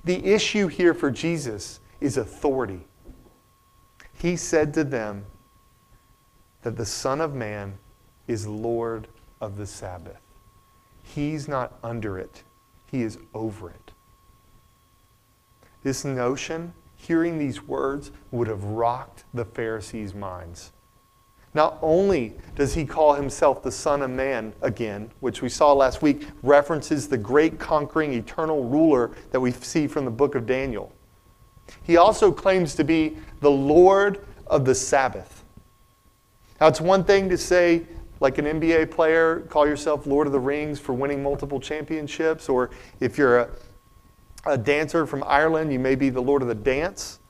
The 0.05 0.23
issue 0.27 0.67
here 0.67 0.93
for 0.93 1.11
Jesus 1.11 1.81
is 2.03 2.19
authority. 2.19 2.87
He 4.21 4.37
said 4.37 4.75
to 4.75 4.85
them, 4.85 5.25
that 6.63 6.77
the 6.77 6.87
Son 6.87 7.21
of 7.21 7.35
Man 7.35 7.79
is 8.27 8.47
Lord 8.47 9.09
of 9.41 9.57
the 9.57 9.67
Sabbath. 9.67 10.21
He's 11.03 11.49
not 11.49 11.79
under 11.83 12.19
it, 12.19 12.43
He 12.91 13.03
is 13.03 13.19
over 13.33 13.71
it. 13.71 13.93
This 15.83 16.05
notion, 16.05 16.75
hearing 16.97 17.39
these 17.39 17.63
words, 17.63 18.11
would 18.31 18.49
have 18.49 18.65
rocked 18.65 19.25
the 19.33 19.45
Pharisees' 19.45 20.15
minds. 20.15 20.73
Not 21.55 21.79
only 21.81 22.35
does 22.57 22.75
he 22.75 22.85
call 22.85 23.15
himself 23.15 23.63
the 23.63 23.73
Son 23.73 24.03
of 24.03 24.11
Man 24.11 24.53
again, 24.61 25.11
which 25.21 25.41
we 25.41 25.49
saw 25.49 25.73
last 25.73 26.03
week, 26.03 26.29
references 26.43 27.09
the 27.09 27.17
great 27.17 27.59
conquering 27.59 28.13
eternal 28.13 28.65
ruler 28.65 29.13
that 29.31 29.41
we 29.41 29.53
see 29.53 29.87
from 29.87 30.05
the 30.05 30.11
book 30.11 30.35
of 30.35 30.45
Daniel, 30.45 30.93
he 31.83 31.97
also 31.97 32.31
claims 32.31 32.75
to 32.77 32.85
be 32.85 33.17
the 33.41 33.51
Lord 33.51 34.25
of 34.47 34.65
the 34.65 34.75
Sabbath. 34.75 35.45
Now, 36.61 36.67
it's 36.67 36.81
one 36.81 37.05
thing 37.05 37.29
to 37.29 37.39
say, 37.39 37.87
like 38.21 38.39
an 38.39 38.47
NBA 38.47 38.91
player, 38.91 39.41
call 39.49 39.67
yourself 39.67 40.07
Lord 40.07 40.27
of 40.27 40.33
the 40.33 40.41
Rings 40.41 40.81
for 40.81 40.93
winning 40.93 41.23
multiple 41.23 41.61
championships, 41.61 42.49
or 42.49 42.71
if 43.01 43.17
you're 43.17 43.39
a, 43.39 43.51
a 44.45 44.59
dancer 44.59 45.07
from 45.07 45.23
Ireland, 45.25 45.73
you 45.73 45.79
may 45.79 45.95
be 45.95 46.11
the 46.11 46.21
Lord 46.21 46.43
of 46.43 46.49
the 46.49 46.55
Dance. 46.55 47.21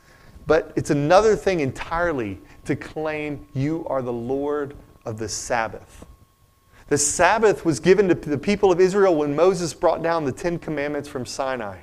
But 0.46 0.72
it's 0.76 0.90
another 0.90 1.36
thing 1.36 1.60
entirely 1.60 2.40
to 2.64 2.74
claim 2.74 3.46
you 3.52 3.86
are 3.86 4.00
the 4.00 4.12
Lord 4.12 4.74
of 5.04 5.18
the 5.18 5.28
Sabbath. 5.28 6.06
The 6.88 6.96
Sabbath 6.96 7.66
was 7.66 7.80
given 7.80 8.08
to 8.08 8.14
the 8.14 8.38
people 8.38 8.72
of 8.72 8.80
Israel 8.80 9.14
when 9.14 9.36
Moses 9.36 9.74
brought 9.74 10.02
down 10.02 10.24
the 10.24 10.32
Ten 10.32 10.58
Commandments 10.58 11.06
from 11.06 11.26
Sinai 11.26 11.80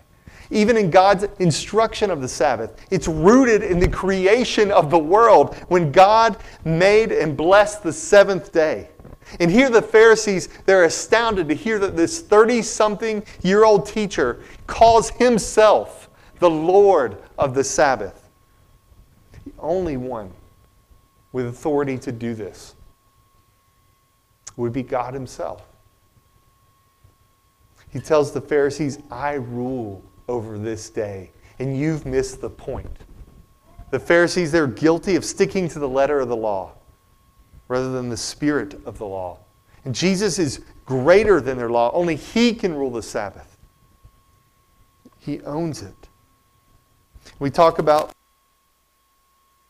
even 0.50 0.78
in 0.78 0.90
God's 0.90 1.26
instruction 1.40 2.12
of 2.12 2.22
the 2.22 2.28
Sabbath. 2.28 2.80
It's 2.92 3.08
rooted 3.08 3.64
in 3.64 3.80
the 3.80 3.88
creation 3.88 4.72
of 4.72 4.90
the 4.90 5.00
world 5.00 5.56
when 5.68 5.92
God 5.92 6.38
made 6.64 7.12
and 7.12 7.36
blessed 7.36 7.84
the 7.84 7.94
seventh 7.94 8.52
day. 8.52 8.90
And 9.40 9.50
here 9.50 9.70
the 9.70 9.82
Pharisees, 9.82 10.50
they're 10.66 10.84
astounded 10.84 11.50
to 11.50 11.56
hear 11.56 11.80
that 11.80 11.96
this 11.96 12.22
30 12.22 12.62
something 12.62 13.24
year 13.42 13.66
old 13.66 13.88
teacher 13.88 14.42
calls 14.68 15.10
himself 15.10 16.10
the 16.40 16.50
Lord 16.50 17.18
of 17.38 17.56
the 17.56 17.64
Sabbath. 17.64 18.30
The 19.46 19.52
only 19.60 19.98
one 19.98 20.32
with 21.32 21.48
authority 21.48 21.98
to 21.98 22.12
do 22.12 22.34
this 22.34 22.76
would 24.58 24.74
be 24.74 24.84
God 24.84 25.14
Himself. 25.14 25.64
He 27.90 28.00
tells 28.00 28.32
the 28.32 28.42
Pharisees, 28.42 29.00
I 29.12 29.34
rule 29.34 30.04
over 30.28 30.58
this 30.58 30.90
day, 30.90 31.32
and 31.60 31.78
you've 31.78 32.06
missed 32.06 32.42
the 32.42 32.50
point. 32.50 32.98
The 33.92 34.00
Pharisees, 34.00 34.52
they're 34.52 34.68
guilty 34.68 35.16
of 35.16 35.24
sticking 35.24 35.70
to 35.70 35.80
the 35.80 35.88
letter 35.88 36.20
of 36.20 36.30
the 36.30 36.36
law 36.36 36.74
rather 37.68 37.92
than 37.92 38.10
the 38.10 38.18
spirit 38.18 38.76
of 38.86 38.98
the 38.98 39.06
law. 39.06 39.40
And 39.86 39.94
Jesus 39.94 40.40
is 40.40 40.62
greater 40.86 41.42
than 41.42 41.58
their 41.58 41.70
law. 41.70 41.92
Only 41.94 42.16
He 42.16 42.54
can 42.54 42.74
rule 42.74 42.92
the 42.92 43.04
Sabbath, 43.04 43.58
He 45.18 45.42
owns 45.42 45.82
it. 45.82 46.10
We 47.40 47.50
talk 47.50 47.80
about 47.80 48.12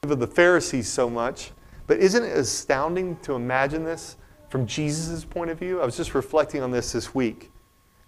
the 0.01 0.27
Pharisees 0.27 0.87
so 0.87 1.09
much, 1.09 1.51
but 1.87 1.97
isn't 1.97 2.23
it 2.23 2.37
astounding 2.37 3.17
to 3.17 3.33
imagine 3.33 3.83
this 3.83 4.17
from 4.49 4.67
Jesus' 4.67 5.25
point 5.25 5.49
of 5.49 5.57
view? 5.57 5.81
I 5.81 5.85
was 5.85 5.97
just 5.97 6.13
reflecting 6.13 6.61
on 6.61 6.71
this 6.71 6.91
this 6.91 7.15
week. 7.15 7.51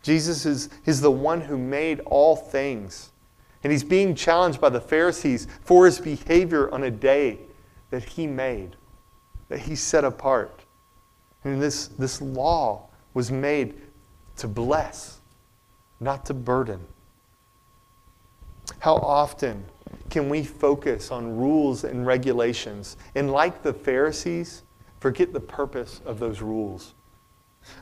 Jesus 0.07 0.45
is, 0.45 0.69
is 0.85 1.01
the 1.01 1.11
one 1.11 1.41
who 1.41 1.57
made 1.57 1.99
all 2.05 2.37
things. 2.37 3.11
And 3.61 3.73
he's 3.73 3.83
being 3.83 4.15
challenged 4.15 4.61
by 4.61 4.69
the 4.69 4.79
Pharisees 4.79 5.49
for 5.65 5.85
his 5.85 5.99
behavior 5.99 6.73
on 6.73 6.83
a 6.83 6.89
day 6.89 7.39
that 7.89 8.05
he 8.05 8.25
made, 8.25 8.77
that 9.49 9.59
he 9.59 9.75
set 9.75 10.05
apart. 10.05 10.63
And 11.43 11.61
this, 11.61 11.87
this 11.87 12.21
law 12.21 12.87
was 13.13 13.31
made 13.31 13.81
to 14.37 14.47
bless, 14.47 15.19
not 15.99 16.25
to 16.27 16.33
burden. 16.33 16.79
How 18.79 18.95
often 18.95 19.65
can 20.09 20.29
we 20.29 20.41
focus 20.41 21.11
on 21.11 21.35
rules 21.35 21.83
and 21.83 22.07
regulations 22.07 22.95
and, 23.13 23.29
like 23.29 23.61
the 23.61 23.73
Pharisees, 23.73 24.63
forget 25.01 25.33
the 25.33 25.41
purpose 25.41 25.99
of 26.05 26.17
those 26.17 26.41
rules? 26.41 26.93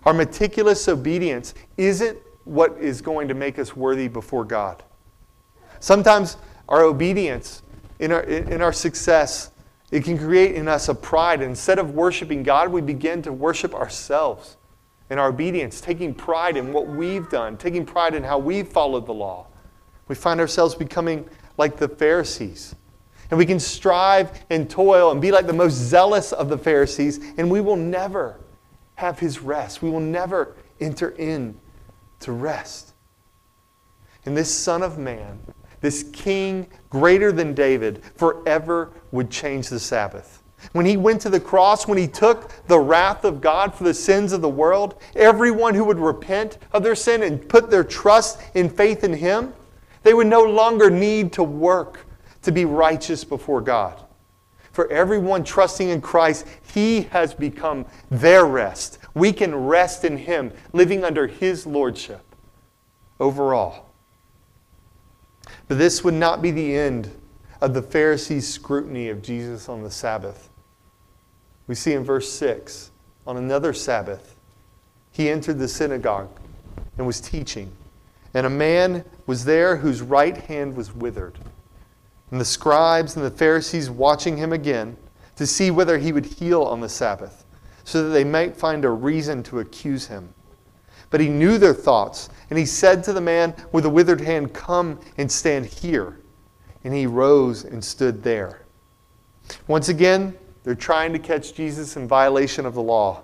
Our 0.05 0.13
meticulous 0.13 0.87
obedience 0.87 1.53
isn't 1.77 2.17
what 2.43 2.77
is 2.79 3.01
going 3.01 3.27
to 3.27 3.33
make 3.33 3.57
us 3.59 3.75
worthy 3.75 4.07
before 4.07 4.45
God. 4.45 4.83
Sometimes 5.79 6.37
our 6.69 6.83
obedience 6.83 7.61
in 7.99 8.11
our, 8.11 8.21
in 8.21 8.61
our 8.61 8.73
success, 8.73 9.51
it 9.91 10.03
can 10.03 10.17
create 10.17 10.55
in 10.55 10.67
us 10.67 10.89
a 10.89 10.95
pride. 10.95 11.41
Instead 11.41 11.79
of 11.79 11.91
worshiping 11.91 12.43
God, 12.43 12.71
we 12.71 12.81
begin 12.81 13.21
to 13.23 13.31
worship 13.31 13.73
ourselves 13.73 14.57
in 15.09 15.19
our 15.19 15.29
obedience, 15.29 15.79
taking 15.81 16.13
pride 16.13 16.57
in 16.57 16.73
what 16.73 16.87
we've 16.87 17.29
done, 17.29 17.57
taking 17.57 17.85
pride 17.85 18.15
in 18.15 18.23
how 18.23 18.37
we've 18.37 18.67
followed 18.67 19.05
the 19.05 19.13
law. 19.13 19.47
We 20.07 20.15
find 20.15 20.39
ourselves 20.39 20.75
becoming 20.75 21.27
like 21.57 21.77
the 21.77 21.87
Pharisees. 21.87 22.75
And 23.29 23.37
we 23.37 23.45
can 23.45 23.59
strive 23.59 24.43
and 24.49 24.69
toil 24.69 25.11
and 25.11 25.21
be 25.21 25.31
like 25.31 25.47
the 25.47 25.53
most 25.53 25.73
zealous 25.73 26.31
of 26.31 26.49
the 26.49 26.57
Pharisees, 26.57 27.19
and 27.37 27.49
we 27.49 27.61
will 27.61 27.75
never 27.75 28.39
have 28.95 29.19
his 29.19 29.39
rest. 29.39 29.81
We 29.81 29.89
will 29.89 29.99
never 29.99 30.55
enter 30.79 31.09
in 31.11 31.57
to 32.21 32.31
rest. 32.31 32.93
And 34.25 34.35
this 34.35 34.53
Son 34.53 34.81
of 34.81 34.97
Man, 34.97 35.39
this 35.81 36.03
king 36.13 36.67
greater 36.89 37.31
than 37.31 37.53
David, 37.53 38.03
forever 38.15 38.91
would 39.11 39.29
change 39.29 39.69
the 39.69 39.79
Sabbath. 39.79 40.41
When 40.71 40.85
he 40.85 40.97
went 40.97 41.21
to 41.21 41.29
the 41.29 41.39
cross, 41.39 41.87
when 41.87 41.97
he 41.97 42.07
took 42.07 42.49
the 42.67 42.79
wrath 42.79 43.23
of 43.23 43.39
God 43.39 43.75
for 43.75 43.83
the 43.83 43.93
sins 43.93 44.33
of 44.33 44.41
the 44.41 44.49
world, 44.49 44.95
everyone 45.15 45.75
who 45.75 45.83
would 45.83 45.99
repent 45.99 46.57
of 46.71 46.81
their 46.81 46.95
sin 46.95 47.21
and 47.21 47.47
put 47.47 47.69
their 47.69 47.83
trust 47.83 48.39
in 48.55 48.69
faith 48.69 49.03
in 49.03 49.13
him, 49.13 49.53
they 50.01 50.13
would 50.13 50.27
no 50.27 50.41
longer 50.41 50.89
need 50.89 51.33
to 51.33 51.43
work 51.43 52.05
to 52.41 52.51
be 52.51 52.65
righteous 52.65 53.23
before 53.23 53.61
God. 53.61 54.04
For 54.75 54.91
everyone 54.91 55.45
trusting 55.45 55.87
in 55.87 56.01
Christ, 56.01 56.45
he 56.73 57.03
has 57.03 57.33
become 57.33 57.85
their 58.11 58.43
rest. 58.43 58.97
We 59.13 59.31
can 59.31 59.55
rest 59.55 60.03
in 60.03 60.17
him, 60.17 60.51
living 60.73 61.05
under 61.05 61.27
his 61.27 61.65
lordship 61.65 62.19
overall. 63.17 63.85
But 65.69 65.77
this 65.77 66.03
would 66.03 66.13
not 66.13 66.41
be 66.41 66.51
the 66.51 66.75
end 66.75 67.09
of 67.61 67.73
the 67.73 67.81
Pharisees' 67.81 68.49
scrutiny 68.49 69.07
of 69.07 69.21
Jesus 69.21 69.69
on 69.69 69.81
the 69.81 69.89
Sabbath. 69.89 70.49
We 71.67 71.75
see 71.75 71.93
in 71.93 72.03
verse 72.03 72.29
6 72.33 72.91
on 73.25 73.37
another 73.37 73.71
Sabbath, 73.71 74.35
he 75.09 75.29
entered 75.29 75.57
the 75.57 75.69
synagogue 75.69 76.37
and 76.97 77.07
was 77.07 77.21
teaching. 77.21 77.71
And 78.33 78.45
a 78.45 78.49
man 78.49 79.05
was 79.25 79.45
there 79.45 79.77
whose 79.77 80.01
right 80.01 80.35
hand 80.35 80.75
was 80.75 80.93
withered. 80.93 81.39
And 82.31 82.41
the 82.41 82.45
scribes 82.45 83.15
and 83.15 83.25
the 83.25 83.31
Pharisees 83.31 83.89
watching 83.89 84.37
him 84.37 84.51
again 84.53 84.97
to 85.35 85.45
see 85.45 85.71
whether 85.71 85.97
he 85.97 86.11
would 86.11 86.25
heal 86.25 86.63
on 86.63 86.79
the 86.79 86.89
Sabbath, 86.89 87.45
so 87.83 88.03
that 88.03 88.09
they 88.09 88.23
might 88.23 88.55
find 88.55 88.85
a 88.85 88.89
reason 88.89 89.43
to 89.43 89.59
accuse 89.59 90.07
him. 90.07 90.33
But 91.09 91.21
he 91.21 91.29
knew 91.29 91.57
their 91.57 91.73
thoughts, 91.73 92.29
and 92.49 92.57
he 92.57 92.65
said 92.65 93.03
to 93.03 93.13
the 93.13 93.21
man 93.21 93.53
with 93.71 93.83
the 93.83 93.89
withered 93.89 94.21
hand, 94.21 94.53
Come 94.53 94.99
and 95.17 95.31
stand 95.31 95.65
here. 95.65 96.19
And 96.83 96.93
he 96.93 97.05
rose 97.05 97.63
and 97.63 97.83
stood 97.83 98.23
there. 98.23 98.65
Once 99.67 99.89
again, 99.89 100.35
they're 100.63 100.75
trying 100.75 101.13
to 101.13 101.19
catch 101.19 101.53
Jesus 101.53 101.95
in 101.95 102.07
violation 102.07 102.65
of 102.65 102.73
the 102.73 102.81
law. 102.81 103.23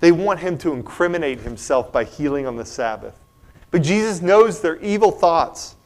They 0.00 0.12
want 0.12 0.40
him 0.40 0.56
to 0.58 0.72
incriminate 0.72 1.40
himself 1.40 1.92
by 1.92 2.04
healing 2.04 2.46
on 2.46 2.56
the 2.56 2.64
Sabbath. 2.64 3.18
But 3.70 3.82
Jesus 3.82 4.22
knows 4.22 4.60
their 4.60 4.76
evil 4.78 5.10
thoughts. 5.10 5.76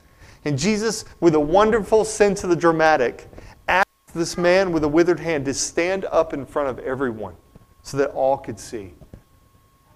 And 0.44 0.58
Jesus, 0.58 1.04
with 1.20 1.34
a 1.34 1.40
wonderful 1.40 2.04
sense 2.04 2.44
of 2.44 2.50
the 2.50 2.56
dramatic, 2.56 3.28
asked 3.66 4.14
this 4.14 4.36
man 4.36 4.72
with 4.72 4.84
a 4.84 4.88
withered 4.88 5.20
hand 5.20 5.44
to 5.46 5.54
stand 5.54 6.04
up 6.06 6.34
in 6.34 6.44
front 6.44 6.68
of 6.68 6.78
everyone 6.80 7.34
so 7.82 7.96
that 7.96 8.10
all 8.10 8.36
could 8.36 8.58
see. 8.58 8.94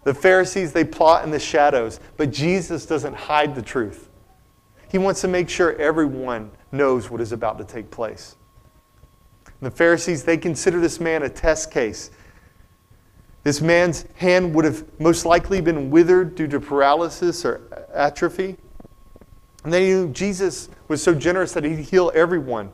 The 0.05 0.15
Pharisees, 0.15 0.73
they 0.73 0.85
plot 0.85 1.25
in 1.25 1.31
the 1.31 1.39
shadows, 1.39 2.01
but 2.17 2.31
Jesus 2.31 2.87
doesn't 2.87 3.15
hide 3.15 3.55
the 3.55 3.63
truth. 3.63 4.09
He 4.91 4.97
wants 4.97 5.21
to 5.21 5.29
make 5.29 5.51
sure 5.51 5.77
everyone 5.77 6.51
knows 6.73 7.11
what 7.11 7.21
is 7.21 7.33
about 7.33 7.59
to 7.59 7.65
take 7.65 7.91
place. 7.91 8.37
The 9.61 9.71
Pharisees, 9.71 10.25
they 10.25 10.39
consider 10.39 10.81
this 10.81 11.01
man 11.01 11.25
a 11.25 11.29
test 11.29 11.71
case. 11.71 12.11
This 13.43 13.61
man's 13.61 14.07
hand 14.15 14.55
would 14.55 14.65
have 14.65 14.85
most 15.01 15.27
likely 15.27 15.61
been 15.61 15.91
withered 15.91 16.35
due 16.35 16.47
to 16.49 16.61
paralysis 16.61 17.45
or 17.45 17.89
atrophy. 17.93 18.57
And 19.69 19.73
they 19.73 19.87
knew 19.87 20.09
Jesus 20.09 20.71
was 20.89 21.03
so 21.03 21.15
generous 21.15 21.53
that 21.53 21.65
he'd 21.65 21.81
heal 21.81 22.11
everyone. 22.15 22.73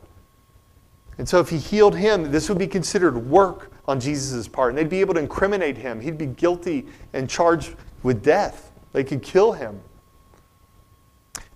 And 1.17 1.27
so 1.27 1.41
if 1.41 1.49
he 1.49 1.57
healed 1.57 1.95
him, 1.95 2.31
this 2.31 2.47
would 2.47 2.57
be 2.57 2.67
considered 2.67 3.17
work 3.17 3.71
on 3.85 3.99
Jesus' 3.99 4.47
part. 4.47 4.69
And 4.69 4.77
they'd 4.77 4.87
be 4.87 5.01
able 5.01 5.13
to 5.15 5.19
incriminate 5.19 5.77
him. 5.77 5.99
He'd 5.99 6.17
be 6.17 6.25
guilty 6.25 6.85
and 7.11 7.29
charged 7.29 7.75
with 8.03 8.23
death. 8.23 8.71
They 8.93 9.03
could 9.03 9.21
kill 9.21 9.51
him. 9.51 9.81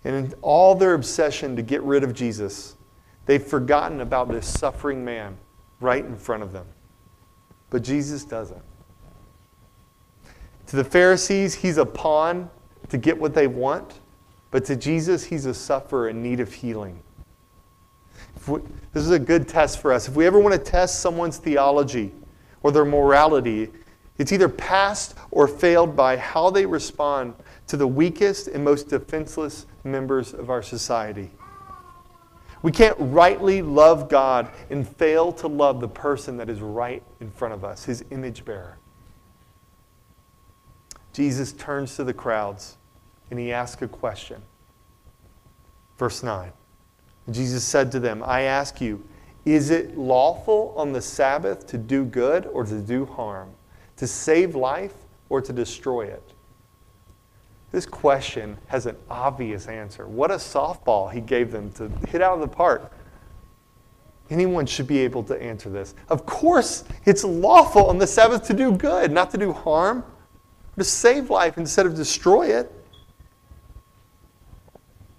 And 0.04 0.16
in 0.16 0.34
all 0.42 0.76
their 0.76 0.94
obsession 0.94 1.56
to 1.56 1.62
get 1.62 1.82
rid 1.84 2.04
of 2.04 2.14
Jesus, 2.14 2.76
They've 3.30 3.44
forgotten 3.44 4.02
about 4.02 4.28
this 4.30 4.48
suffering 4.48 5.06
man 5.06 5.38
right 5.80 6.04
in 6.04 6.16
front 6.16 6.42
of 6.42 6.52
them. 6.52 6.66
But 7.70 7.84
Jesus 7.84 8.24
doesn't. 8.24 8.64
To 10.66 10.76
the 10.76 10.84
Pharisees, 10.84 11.54
he's 11.54 11.78
a 11.78 11.86
pawn 11.86 12.50
to 12.88 12.98
get 12.98 13.16
what 13.16 13.36
they 13.36 13.46
want, 13.46 14.00
but 14.52 14.66
to 14.66 14.76
Jesus, 14.76 15.26
he's 15.26 15.46
a 15.46 15.54
sufferer 15.54 16.10
in 16.10 16.24
need 16.24 16.40
of 16.40 16.54
healing. 16.54 17.02
We, 18.48 18.62
this 18.94 19.04
is 19.04 19.12
a 19.12 19.20
good 19.20 19.48
test 19.48 19.80
for 19.80 19.94
us. 19.94 20.08
If 20.08 20.16
we 20.16 20.26
ever 20.26 20.40
want 20.40 20.56
to 20.56 20.60
test 20.60 21.02
someone's 21.02 21.38
theology 21.38 22.12
or 22.64 22.72
their 22.72 22.86
morality, 22.86 23.70
it's 24.18 24.32
either 24.32 24.50
passed 24.50 25.16
or 25.32 25.48
failed 25.48 25.96
by 25.96 26.18
how 26.18 26.50
they 26.50 26.66
respond 26.66 27.36
to 27.68 27.78
the 27.78 27.88
weakest 27.88 28.48
and 28.48 28.64
most 28.64 28.90
defenseless 28.90 29.68
members 29.84 30.34
of 30.34 30.50
our 30.50 30.64
society. 30.64 31.30
We 32.62 32.72
can't 32.72 32.98
rightly 33.00 33.62
love 33.62 34.10
God 34.10 34.50
and 34.70 34.88
fail 34.88 35.32
to 35.34 35.48
love 35.48 35.80
the 35.80 35.88
person 35.88 36.38
that 36.38 36.50
is 36.50 36.60
right 36.60 37.04
in 37.22 37.32
front 37.32 37.54
of 37.54 37.64
us, 37.64 37.86
his 37.86 38.04
image 38.10 38.44
bearer. 38.44 38.78
Jesus 41.14 41.54
turns 41.54 41.96
to 41.96 42.04
the 42.04 42.14
crowds 42.14 42.78
and 43.30 43.40
he 43.40 43.52
asked 43.52 43.82
a 43.82 43.88
question. 43.88 44.42
Verse 45.98 46.24
9 46.24 46.52
Jesus 47.30 47.64
said 47.64 47.92
to 47.92 48.00
them, 48.00 48.24
I 48.24 48.42
ask 48.42 48.82
you, 48.82 49.04
is 49.46 49.70
it 49.70 49.98
lawful 49.98 50.74
on 50.76 50.92
the 50.94 51.02
Sabbath 51.02 51.68
to 51.68 51.78
do 51.78 52.04
good 52.06 52.48
or 52.48 52.66
to 52.66 52.80
do 52.80 53.06
harm, 53.06 53.52
to 53.98 54.08
save 54.08 54.56
life 54.56 54.94
or 55.30 55.42
to 55.42 55.54
destroy 55.54 56.04
it? 56.04 56.34
This 57.72 57.86
question 57.86 58.58
has 58.68 58.86
an 58.86 58.96
obvious 59.10 59.68
answer. 59.68 60.08
What 60.08 60.32
a 60.32 60.36
softball 60.36 61.12
he 61.12 61.22
gave 61.22 61.52
them 61.52 61.72
to 61.74 61.90
hit 62.08 62.22
out 62.22 62.34
of 62.34 62.42
the 62.42 62.48
park. 62.48 62.92
Anyone 64.32 64.66
should 64.66 64.88
be 64.88 65.00
able 65.00 65.24
to 65.24 65.42
answer 65.42 65.70
this. 65.70 65.96
Of 66.10 66.26
course, 66.26 66.84
it's 67.06 67.24
lawful 67.24 67.88
on 67.88 67.98
the 67.98 68.08
Sabbath 68.08 68.46
to 68.48 68.54
do 68.54 68.72
good, 68.72 69.12
not 69.12 69.32
to 69.32 69.38
do 69.38 69.54
harm, 69.54 70.04
to 70.78 70.84
save 70.84 71.30
life 71.30 71.58
instead 71.58 71.86
of 71.86 71.96
destroy 71.96 72.48
it. 72.48 72.72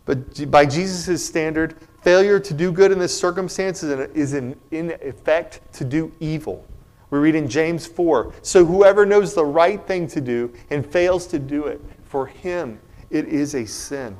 But 0.04 0.50
by 0.50 0.66
Jesus' 0.66 1.24
standard, 1.24 1.76
failure 2.02 2.40
to 2.40 2.54
do 2.54 2.72
good 2.72 2.90
in 2.90 2.98
this 2.98 3.16
circumstance 3.16 3.82
is 3.82 4.34
in, 4.34 4.58
in 4.70 4.92
effect 5.02 5.60
to 5.74 5.84
do 5.84 6.12
evil. 6.20 6.66
We 7.10 7.18
read 7.18 7.34
in 7.34 7.48
James 7.48 7.86
4 7.86 8.32
So 8.42 8.64
whoever 8.64 9.04
knows 9.04 9.34
the 9.34 9.44
right 9.44 9.84
thing 9.86 10.06
to 10.08 10.20
do 10.20 10.52
and 10.70 10.86
fails 10.86 11.26
to 11.28 11.38
do 11.38 11.66
it, 11.66 11.80
for 12.04 12.26
him, 12.26 12.80
it 13.10 13.26
is 13.26 13.54
a 13.54 13.66
sin. 13.66 14.16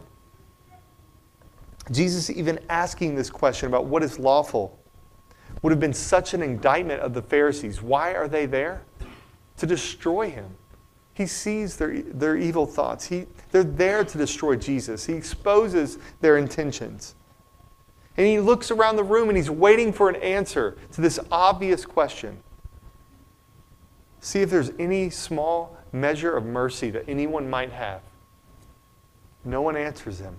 Jesus 1.90 2.30
even 2.30 2.60
asking 2.68 3.14
this 3.14 3.30
question 3.30 3.68
about 3.68 3.86
what 3.86 4.02
is 4.02 4.18
lawful 4.18 4.78
would 5.62 5.70
have 5.70 5.80
been 5.80 5.94
such 5.94 6.34
an 6.34 6.42
indictment 6.42 7.00
of 7.00 7.14
the 7.14 7.22
Pharisees. 7.22 7.82
Why 7.82 8.14
are 8.14 8.28
they 8.28 8.46
there? 8.46 8.82
To 9.58 9.66
destroy 9.66 10.30
him. 10.30 10.56
He 11.20 11.26
sees 11.26 11.76
their, 11.76 12.00
their 12.00 12.34
evil 12.34 12.64
thoughts. 12.64 13.04
He, 13.04 13.26
they're 13.50 13.62
there 13.62 14.04
to 14.04 14.16
destroy 14.16 14.56
Jesus. 14.56 15.04
He 15.04 15.12
exposes 15.12 15.98
their 16.22 16.38
intentions. 16.38 17.14
And 18.16 18.26
he 18.26 18.40
looks 18.40 18.70
around 18.70 18.96
the 18.96 19.04
room 19.04 19.28
and 19.28 19.36
he's 19.36 19.50
waiting 19.50 19.92
for 19.92 20.08
an 20.08 20.16
answer 20.16 20.78
to 20.92 21.02
this 21.02 21.20
obvious 21.30 21.84
question. 21.84 22.38
See 24.20 24.40
if 24.40 24.48
there's 24.48 24.70
any 24.78 25.10
small 25.10 25.76
measure 25.92 26.34
of 26.34 26.46
mercy 26.46 26.88
that 26.88 27.04
anyone 27.06 27.50
might 27.50 27.70
have. 27.70 28.00
No 29.44 29.60
one 29.60 29.76
answers 29.76 30.20
him. 30.20 30.38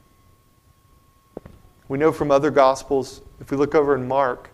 We 1.90 2.00
know 2.00 2.12
from 2.12 2.32
other 2.32 2.50
Gospels, 2.50 3.22
if 3.40 3.52
we 3.52 3.58
look 3.58 3.76
over 3.76 3.94
in 3.94 4.08
Mark, 4.08 4.50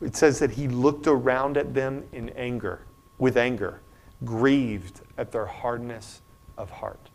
it 0.00 0.14
says 0.14 0.38
that 0.38 0.52
he 0.52 0.68
looked 0.68 1.08
around 1.08 1.56
at 1.56 1.74
them 1.74 2.04
in 2.12 2.28
anger, 2.28 2.82
with 3.18 3.36
anger, 3.36 3.80
grieved 4.24 5.00
at 5.18 5.32
their 5.32 5.46
hardness 5.46 6.22
of 6.56 6.70
heart. 6.70 7.10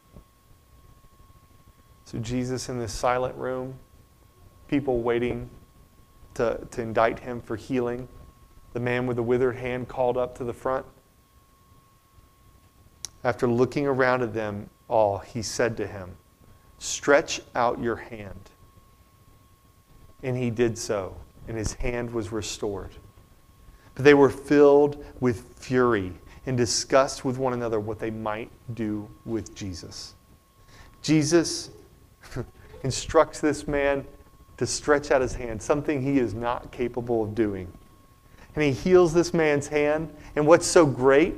So, 2.06 2.18
Jesus 2.20 2.70
in 2.70 2.80
this 2.80 2.94
silent 2.94 3.36
room, 3.36 3.76
people 4.68 5.02
waiting 5.02 5.50
to, 6.34 6.66
to 6.72 6.82
indict 6.82 7.20
him 7.20 7.42
for 7.42 7.56
healing, 7.56 8.08
the 8.74 8.80
man 8.80 9.06
with 9.06 9.18
the 9.18 9.24
withered 9.24 9.56
hand 9.56 9.88
called 9.88 10.18
up 10.18 10.38
to 10.38 10.44
the 10.44 10.54
front. 10.54 10.86
After 13.24 13.48
looking 13.48 13.86
around 13.86 14.24
at 14.24 14.34
them 14.34 14.70
all, 14.88 15.20
he 15.20 15.42
said 15.42 15.78
to 15.78 15.88
him, 15.88 16.16
Stretch 16.78 17.42
out 17.56 17.82
your 17.82 17.98
hand. 17.98 18.50
And 20.24 20.38
he 20.38 20.50
did 20.50 20.78
so, 20.78 21.16
and 21.48 21.58
his 21.58 21.74
hand 21.74 22.12
was 22.12 22.32
restored. 22.32 22.92
But 23.96 24.06
they 24.06 24.14
were 24.14 24.30
filled 24.30 25.04
with 25.20 25.42
fury 25.58 26.14
and 26.50 26.58
discussed 26.58 27.24
with 27.24 27.38
one 27.38 27.54
another 27.54 27.80
what 27.80 28.00
they 28.00 28.10
might 28.10 28.50
do 28.74 29.08
with 29.24 29.54
Jesus. 29.54 30.16
Jesus 31.04 31.70
instructs 32.84 33.40
this 33.40 33.68
man 33.68 34.04
to 34.58 34.66
stretch 34.66 35.12
out 35.12 35.22
his 35.22 35.36
hand, 35.36 35.62
something 35.62 36.02
he 36.02 36.18
is 36.18 36.34
not 36.34 36.72
capable 36.72 37.24
of 37.24 37.36
doing. 37.36 37.72
And 38.56 38.64
he 38.64 38.72
heals 38.72 39.14
this 39.14 39.32
man's 39.32 39.68
hand. 39.68 40.12
And 40.36 40.48
what's 40.48 40.66
so 40.66 40.88
great 40.88 41.36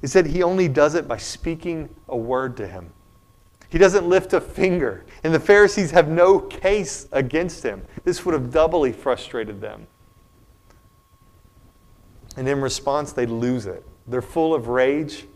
he 0.00 0.08
said 0.08 0.26
he 0.26 0.42
only 0.42 0.66
does 0.66 0.96
it 0.96 1.06
by 1.06 1.16
speaking 1.16 1.88
a 2.08 2.16
word 2.16 2.56
to 2.56 2.66
him. 2.66 2.90
He 3.70 3.78
doesn't 3.78 4.06
lift 4.08 4.32
a 4.32 4.40
finger. 4.40 5.04
And 5.22 5.32
the 5.32 5.40
Pharisees 5.40 5.92
have 5.92 6.08
no 6.08 6.40
case 6.40 7.06
against 7.12 7.62
him. 7.62 7.80
This 8.02 8.24
would 8.24 8.34
have 8.34 8.52
doubly 8.52 8.92
frustrated 8.92 9.60
them. 9.60 9.86
And 12.36 12.48
in 12.48 12.60
response, 12.60 13.12
they 13.12 13.26
lose 13.26 13.66
it. 13.66 13.84
They're 14.06 14.22
full 14.22 14.54
of 14.54 14.68
rage 14.68 15.26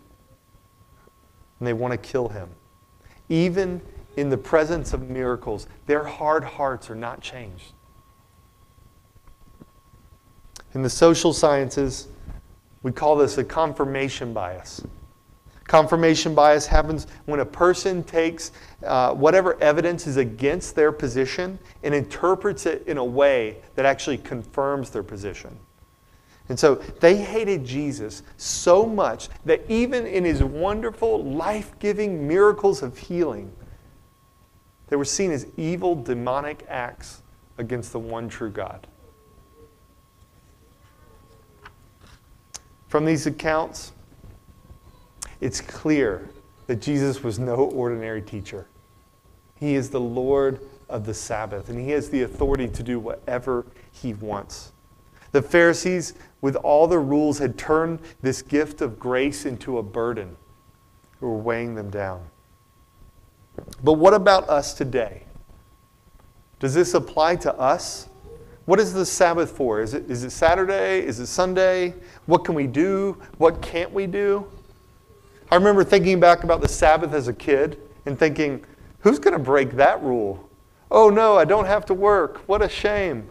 and 1.58 1.66
they 1.66 1.72
want 1.72 1.92
to 1.92 1.98
kill 1.98 2.28
him. 2.28 2.48
Even 3.28 3.80
in 4.16 4.30
the 4.30 4.36
presence 4.36 4.92
of 4.92 5.08
miracles, 5.08 5.66
their 5.86 6.04
hard 6.04 6.44
hearts 6.44 6.90
are 6.90 6.94
not 6.94 7.20
changed. 7.20 7.72
In 10.74 10.82
the 10.82 10.90
social 10.90 11.32
sciences, 11.32 12.08
we 12.82 12.92
call 12.92 13.16
this 13.16 13.38
a 13.38 13.44
confirmation 13.44 14.32
bias. 14.32 14.82
Confirmation 15.66 16.34
bias 16.34 16.66
happens 16.66 17.06
when 17.26 17.40
a 17.40 17.44
person 17.44 18.02
takes 18.02 18.52
uh, 18.84 19.12
whatever 19.12 19.60
evidence 19.60 20.06
is 20.06 20.16
against 20.16 20.74
their 20.74 20.92
position 20.92 21.58
and 21.82 21.94
interprets 21.94 22.64
it 22.64 22.86
in 22.86 22.96
a 22.96 23.04
way 23.04 23.56
that 23.74 23.84
actually 23.84 24.16
confirms 24.16 24.90
their 24.90 25.02
position. 25.02 25.58
And 26.48 26.58
so 26.58 26.76
they 27.00 27.16
hated 27.16 27.64
Jesus 27.64 28.22
so 28.36 28.86
much 28.86 29.28
that 29.44 29.62
even 29.68 30.06
in 30.06 30.24
his 30.24 30.42
wonderful, 30.42 31.22
life 31.22 31.78
giving 31.78 32.26
miracles 32.26 32.82
of 32.82 32.96
healing, 32.96 33.52
they 34.88 34.96
were 34.96 35.04
seen 35.04 35.30
as 35.30 35.46
evil, 35.56 35.94
demonic 35.94 36.64
acts 36.68 37.22
against 37.58 37.92
the 37.92 37.98
one 37.98 38.28
true 38.28 38.50
God. 38.50 38.86
From 42.88 43.04
these 43.04 43.26
accounts, 43.26 43.92
it's 45.42 45.60
clear 45.60 46.30
that 46.66 46.76
Jesus 46.76 47.22
was 47.22 47.38
no 47.38 47.56
ordinary 47.56 48.22
teacher. 48.22 48.68
He 49.54 49.74
is 49.74 49.90
the 49.90 50.00
Lord 50.00 50.60
of 50.88 51.04
the 51.04 51.12
Sabbath, 51.12 51.68
and 51.68 51.78
he 51.78 51.90
has 51.90 52.08
the 52.08 52.22
authority 52.22 52.68
to 52.68 52.82
do 52.82 52.98
whatever 52.98 53.66
he 53.92 54.14
wants. 54.14 54.72
The 55.32 55.42
Pharisees, 55.42 56.14
with 56.40 56.56
all 56.56 56.86
the 56.86 56.98
rules, 56.98 57.38
had 57.38 57.58
turned 57.58 58.00
this 58.22 58.42
gift 58.42 58.80
of 58.80 58.98
grace 58.98 59.44
into 59.44 59.78
a 59.78 59.82
burden 59.82 60.36
who 61.20 61.28
were 61.28 61.38
weighing 61.38 61.74
them 61.74 61.90
down. 61.90 62.24
But 63.82 63.94
what 63.94 64.14
about 64.14 64.48
us 64.48 64.72
today? 64.72 65.24
Does 66.60 66.74
this 66.74 66.94
apply 66.94 67.36
to 67.36 67.54
us? 67.54 68.08
What 68.64 68.80
is 68.80 68.92
the 68.92 69.06
Sabbath 69.06 69.50
for? 69.50 69.80
Is 69.80 69.94
it, 69.94 70.10
is 70.10 70.24
it 70.24 70.30
Saturday? 70.30 71.04
Is 71.04 71.20
it 71.20 71.26
Sunday? 71.26 71.94
What 72.26 72.44
can 72.44 72.54
we 72.54 72.66
do? 72.66 73.20
What 73.38 73.62
can't 73.62 73.92
we 73.92 74.06
do? 74.06 74.46
I 75.50 75.54
remember 75.54 75.84
thinking 75.84 76.20
back 76.20 76.44
about 76.44 76.60
the 76.60 76.68
Sabbath 76.68 77.14
as 77.14 77.28
a 77.28 77.32
kid 77.32 77.80
and 78.04 78.18
thinking, 78.18 78.64
who's 79.00 79.18
going 79.18 79.32
to 79.32 79.42
break 79.42 79.72
that 79.72 80.02
rule? 80.02 80.48
Oh 80.90 81.08
no, 81.10 81.36
I 81.36 81.44
don't 81.44 81.66
have 81.66 81.86
to 81.86 81.94
work. 81.94 82.38
What 82.46 82.60
a 82.60 82.68
shame. 82.68 83.28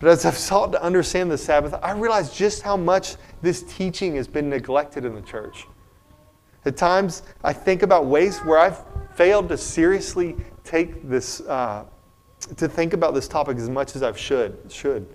But 0.00 0.08
as 0.08 0.24
I've 0.24 0.36
sought 0.36 0.72
to 0.72 0.82
understand 0.82 1.30
the 1.30 1.38
Sabbath, 1.38 1.74
I 1.82 1.92
realize 1.92 2.32
just 2.32 2.62
how 2.62 2.76
much 2.76 3.16
this 3.42 3.62
teaching 3.62 4.16
has 4.16 4.26
been 4.26 4.48
neglected 4.48 5.04
in 5.04 5.14
the 5.14 5.20
church. 5.20 5.66
At 6.64 6.76
times, 6.76 7.22
I 7.44 7.52
think 7.52 7.82
about 7.82 8.06
ways 8.06 8.38
where 8.40 8.58
I've 8.58 8.82
failed 9.14 9.50
to 9.50 9.58
seriously 9.58 10.36
take 10.64 11.06
this, 11.08 11.42
uh, 11.42 11.84
to 12.56 12.66
think 12.66 12.94
about 12.94 13.14
this 13.14 13.28
topic 13.28 13.58
as 13.58 13.68
much 13.68 13.94
as 13.94 14.02
I 14.02 14.12
should. 14.12 14.58
Should. 14.70 15.06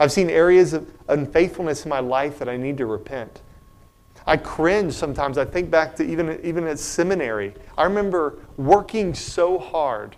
I've 0.00 0.10
seen 0.10 0.30
areas 0.30 0.72
of 0.72 0.90
unfaithfulness 1.08 1.84
in 1.84 1.90
my 1.90 2.00
life 2.00 2.38
that 2.38 2.48
I 2.48 2.56
need 2.56 2.78
to 2.78 2.86
repent. 2.86 3.42
I 4.26 4.38
cringe 4.38 4.94
sometimes. 4.94 5.36
I 5.36 5.44
think 5.44 5.70
back 5.70 5.94
to 5.96 6.04
even, 6.04 6.40
even 6.42 6.66
at 6.66 6.78
seminary. 6.78 7.54
I 7.76 7.84
remember 7.84 8.38
working 8.56 9.12
so 9.12 9.58
hard 9.58 10.16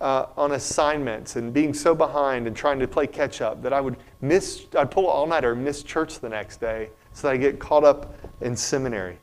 uh, 0.00 0.26
on 0.36 0.52
assignments 0.52 1.36
and 1.36 1.52
being 1.52 1.74
so 1.74 1.94
behind 1.94 2.46
and 2.46 2.56
trying 2.56 2.78
to 2.78 2.88
play 2.88 3.06
catch 3.06 3.40
up 3.40 3.62
that 3.62 3.72
I 3.72 3.80
would 3.80 3.96
miss, 4.20 4.66
I'd 4.76 4.90
pull 4.90 5.06
all 5.06 5.26
nighter 5.26 5.52
and 5.52 5.64
miss 5.64 5.82
church 5.82 6.20
the 6.20 6.28
next 6.28 6.60
day 6.60 6.90
so 7.12 7.28
that 7.28 7.34
I 7.34 7.36
get 7.36 7.58
caught 7.58 7.84
up 7.84 8.14
in 8.40 8.56
seminary. 8.56 9.18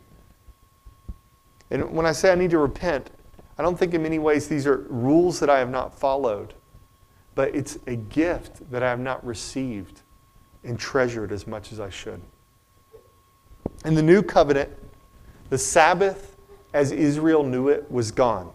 And 1.71 1.91
when 1.91 2.05
I 2.05 2.11
say 2.11 2.31
I 2.31 2.35
need 2.35 2.51
to 2.51 2.57
repent, 2.57 3.09
I 3.57 3.63
don't 3.63 3.77
think 3.77 3.93
in 3.93 4.03
many 4.03 4.19
ways 4.19 4.47
these 4.47 4.67
are 4.67 4.85
rules 4.89 5.39
that 5.39 5.49
I 5.49 5.59
have 5.59 5.69
not 5.69 5.97
followed, 5.97 6.53
but 7.35 7.55
it's 7.55 7.77
a 7.87 7.95
gift 7.95 8.69
that 8.71 8.83
I 8.83 8.89
have 8.89 8.99
not 8.99 9.25
received 9.25 10.01
and 10.63 10.77
treasured 10.77 11.31
as 11.31 11.47
much 11.47 11.71
as 11.71 11.79
I 11.79 11.89
should. 11.89 12.21
In 13.85 13.95
the 13.95 14.03
new 14.03 14.21
covenant, 14.21 14.71
the 15.49 15.57
Sabbath, 15.57 16.35
as 16.73 16.91
Israel 16.91 17.43
knew 17.43 17.69
it, 17.69 17.89
was 17.89 18.11
gone. 18.11 18.51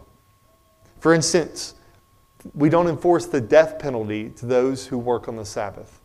For 0.99 1.13
instance, 1.13 1.75
we 2.53 2.69
don't 2.69 2.87
enforce 2.87 3.25
the 3.25 3.41
death 3.41 3.79
penalty 3.79 4.29
to 4.29 4.45
those 4.45 4.87
who 4.87 4.97
work 4.97 5.27
on 5.27 5.35
the 5.35 5.45
Sabbath. 5.45 5.99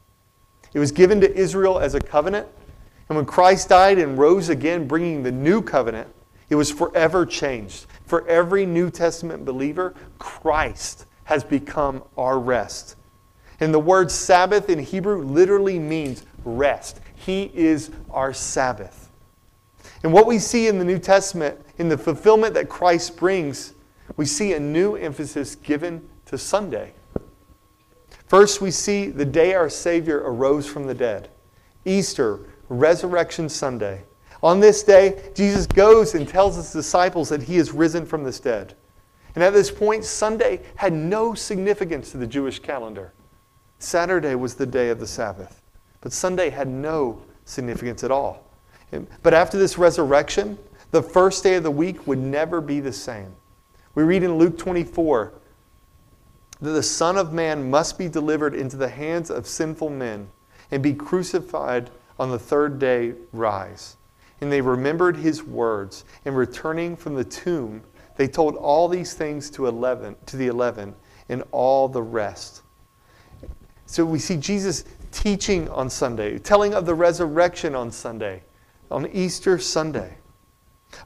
It 0.74 0.78
was 0.78 0.92
given 0.92 1.20
to 1.22 1.34
Israel 1.34 1.78
as 1.78 1.94
a 1.94 2.00
covenant, 2.00 2.46
and 3.08 3.16
when 3.16 3.24
Christ 3.24 3.68
died 3.68 3.98
and 3.98 4.18
rose 4.18 4.48
again, 4.48 4.86
bringing 4.86 5.22
the 5.22 5.32
new 5.32 5.62
covenant, 5.62 6.08
it 6.48 6.54
was 6.54 6.70
forever 6.70 7.24
changed. 7.24 7.86
For 8.04 8.26
every 8.28 8.66
New 8.66 8.90
Testament 8.90 9.44
believer, 9.44 9.94
Christ 10.18 11.06
has 11.24 11.42
become 11.42 12.02
our 12.16 12.38
rest. 12.38 12.96
And 13.58 13.72
the 13.72 13.80
word 13.80 14.10
Sabbath 14.10 14.68
in 14.68 14.78
Hebrew 14.78 15.22
literally 15.22 15.78
means 15.78 16.24
rest. 16.44 17.00
He 17.14 17.50
is 17.54 17.90
our 18.10 18.32
Sabbath. 18.32 19.10
And 20.02 20.12
what 20.12 20.26
we 20.26 20.38
see 20.38 20.68
in 20.68 20.78
the 20.78 20.84
New 20.84 20.98
Testament, 20.98 21.58
in 21.78 21.88
the 21.88 21.98
fulfillment 21.98 22.54
that 22.54 22.68
Christ 22.68 23.16
brings, 23.16 23.74
we 24.16 24.26
see 24.26 24.52
a 24.52 24.60
new 24.60 24.94
emphasis 24.94 25.56
given 25.56 26.06
to 26.26 26.36
Sunday. 26.36 26.92
First, 28.26 28.60
we 28.60 28.70
see 28.70 29.08
the 29.08 29.24
day 29.24 29.54
our 29.54 29.70
Savior 29.70 30.22
arose 30.24 30.66
from 30.66 30.86
the 30.86 30.94
dead 30.94 31.28
Easter, 31.84 32.40
Resurrection 32.68 33.48
Sunday. 33.48 34.02
On 34.42 34.60
this 34.60 34.82
day, 34.82 35.30
Jesus 35.34 35.66
goes 35.66 36.14
and 36.14 36.28
tells 36.28 36.56
his 36.56 36.72
disciples 36.72 37.28
that 37.28 37.44
he 37.44 37.56
is 37.56 37.72
risen 37.72 38.04
from 38.04 38.24
the 38.24 38.32
dead. 38.32 38.74
And 39.34 39.44
at 39.44 39.52
this 39.52 39.70
point, 39.70 40.04
Sunday 40.04 40.62
had 40.74 40.92
no 40.92 41.34
significance 41.34 42.10
to 42.10 42.16
the 42.16 42.26
Jewish 42.26 42.58
calendar. 42.58 43.12
Saturday 43.78 44.34
was 44.34 44.54
the 44.54 44.66
day 44.66 44.88
of 44.88 44.98
the 44.98 45.06
Sabbath, 45.06 45.62
but 46.00 46.12
Sunday 46.12 46.50
had 46.50 46.68
no 46.68 47.22
significance 47.44 48.02
at 48.02 48.10
all. 48.10 48.50
But 49.22 49.34
after 49.34 49.58
this 49.58 49.78
resurrection, 49.78 50.58
the 50.90 51.02
first 51.02 51.42
day 51.42 51.54
of 51.54 51.62
the 51.62 51.70
week 51.70 52.06
would 52.06 52.18
never 52.18 52.60
be 52.60 52.80
the 52.80 52.92
same. 52.92 53.34
We 53.94 54.02
read 54.02 54.22
in 54.22 54.36
Luke 54.36 54.58
24 54.58 55.32
that 56.60 56.70
the 56.70 56.82
Son 56.82 57.16
of 57.16 57.32
Man 57.32 57.70
must 57.70 57.98
be 57.98 58.08
delivered 58.08 58.54
into 58.54 58.76
the 58.76 58.88
hands 58.88 59.30
of 59.30 59.46
sinful 59.46 59.90
men 59.90 60.28
and 60.70 60.82
be 60.82 60.94
crucified 60.94 61.90
on 62.18 62.30
the 62.30 62.38
third 62.38 62.78
day 62.78 63.14
rise. 63.32 63.96
And 64.40 64.50
they 64.50 64.60
remembered 64.60 65.16
his 65.16 65.42
words, 65.42 66.04
and 66.24 66.36
returning 66.36 66.96
from 66.96 67.14
the 67.14 67.24
tomb, 67.24 67.82
they 68.16 68.28
told 68.28 68.56
all 68.56 68.88
these 68.88 69.14
things 69.14 69.50
to, 69.50 69.66
11, 69.66 70.16
to 70.26 70.36
the 70.36 70.46
eleven 70.46 70.94
and 71.28 71.42
all 71.52 71.88
the 71.88 72.02
rest. 72.02 72.62
So 73.86 74.04
we 74.04 74.18
see 74.18 74.36
Jesus 74.36 74.84
teaching 75.12 75.68
on 75.70 75.88
Sunday, 75.88 76.38
telling 76.38 76.74
of 76.74 76.86
the 76.86 76.94
resurrection 76.94 77.74
on 77.74 77.90
Sunday 77.90 78.42
on 78.90 79.08
Easter 79.12 79.58
Sunday. 79.58 80.16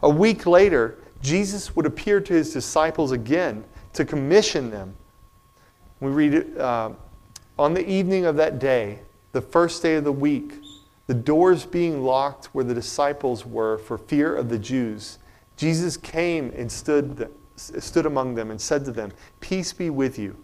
A 0.02 0.10
week 0.10 0.46
later, 0.46 0.98
Jesus 1.22 1.74
would 1.74 1.86
appear 1.86 2.20
to 2.20 2.32
his 2.32 2.52
disciples 2.52 3.12
again 3.12 3.64
to 3.94 4.04
commission 4.04 4.70
them. 4.70 4.94
We 6.00 6.10
read 6.10 6.56
uh, 6.56 6.90
on 7.58 7.74
the 7.74 7.86
evening 7.86 8.24
of 8.24 8.36
that 8.36 8.58
day, 8.58 9.00
the 9.32 9.42
first 9.42 9.82
day 9.82 9.96
of 9.96 10.04
the 10.04 10.12
week, 10.12 10.54
the 11.06 11.14
doors 11.14 11.66
being 11.66 12.02
locked 12.02 12.46
where 12.46 12.64
the 12.64 12.72
disciples 12.72 13.44
were 13.44 13.78
for 13.78 13.98
fear 13.98 14.34
of 14.34 14.48
the 14.48 14.58
Jews, 14.58 15.18
Jesus 15.58 15.98
came 15.98 16.52
and 16.56 16.72
stood, 16.72 17.30
stood 17.56 18.06
among 18.06 18.34
them 18.34 18.50
and 18.50 18.58
said 18.58 18.86
to 18.86 18.92
them, 18.92 19.12
Peace 19.40 19.74
be 19.74 19.90
with 19.90 20.18
you. 20.18 20.42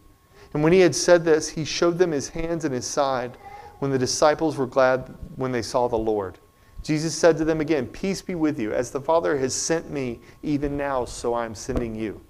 And 0.52 0.62
when 0.62 0.74
he 0.74 0.80
had 0.80 0.94
said 0.94 1.24
this, 1.24 1.48
he 1.48 1.64
showed 1.64 1.96
them 1.96 2.10
his 2.10 2.28
hands 2.28 2.66
and 2.66 2.74
his 2.74 2.86
side 2.86 3.38
when 3.78 3.90
the 3.90 3.98
disciples 3.98 4.58
were 4.58 4.66
glad 4.66 5.14
when 5.36 5.52
they 5.52 5.62
saw 5.62 5.88
the 5.88 5.96
Lord. 5.96 6.38
Jesus 6.82 7.14
said 7.16 7.38
to 7.38 7.46
them 7.46 7.62
again, 7.62 7.86
Peace 7.86 8.20
be 8.20 8.34
with 8.34 8.58
you. 8.58 8.74
As 8.74 8.90
the 8.90 9.00
Father 9.00 9.38
has 9.38 9.54
sent 9.54 9.90
me, 9.90 10.20
even 10.42 10.76
now, 10.76 11.06
so 11.06 11.32
I 11.32 11.46
am 11.46 11.54
sending 11.54 11.94
you. 11.94 12.20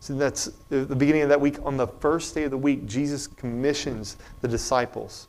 So 0.00 0.14
that's 0.14 0.46
the 0.70 0.96
beginning 0.96 1.22
of 1.22 1.28
that 1.28 1.40
week. 1.40 1.58
On 1.62 1.76
the 1.76 1.86
first 1.86 2.34
day 2.34 2.44
of 2.44 2.50
the 2.50 2.58
week, 2.58 2.86
Jesus 2.86 3.26
commissions 3.26 4.16
the 4.40 4.48
disciples 4.48 5.28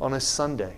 on 0.00 0.12
a 0.12 0.20
Sunday. 0.20 0.76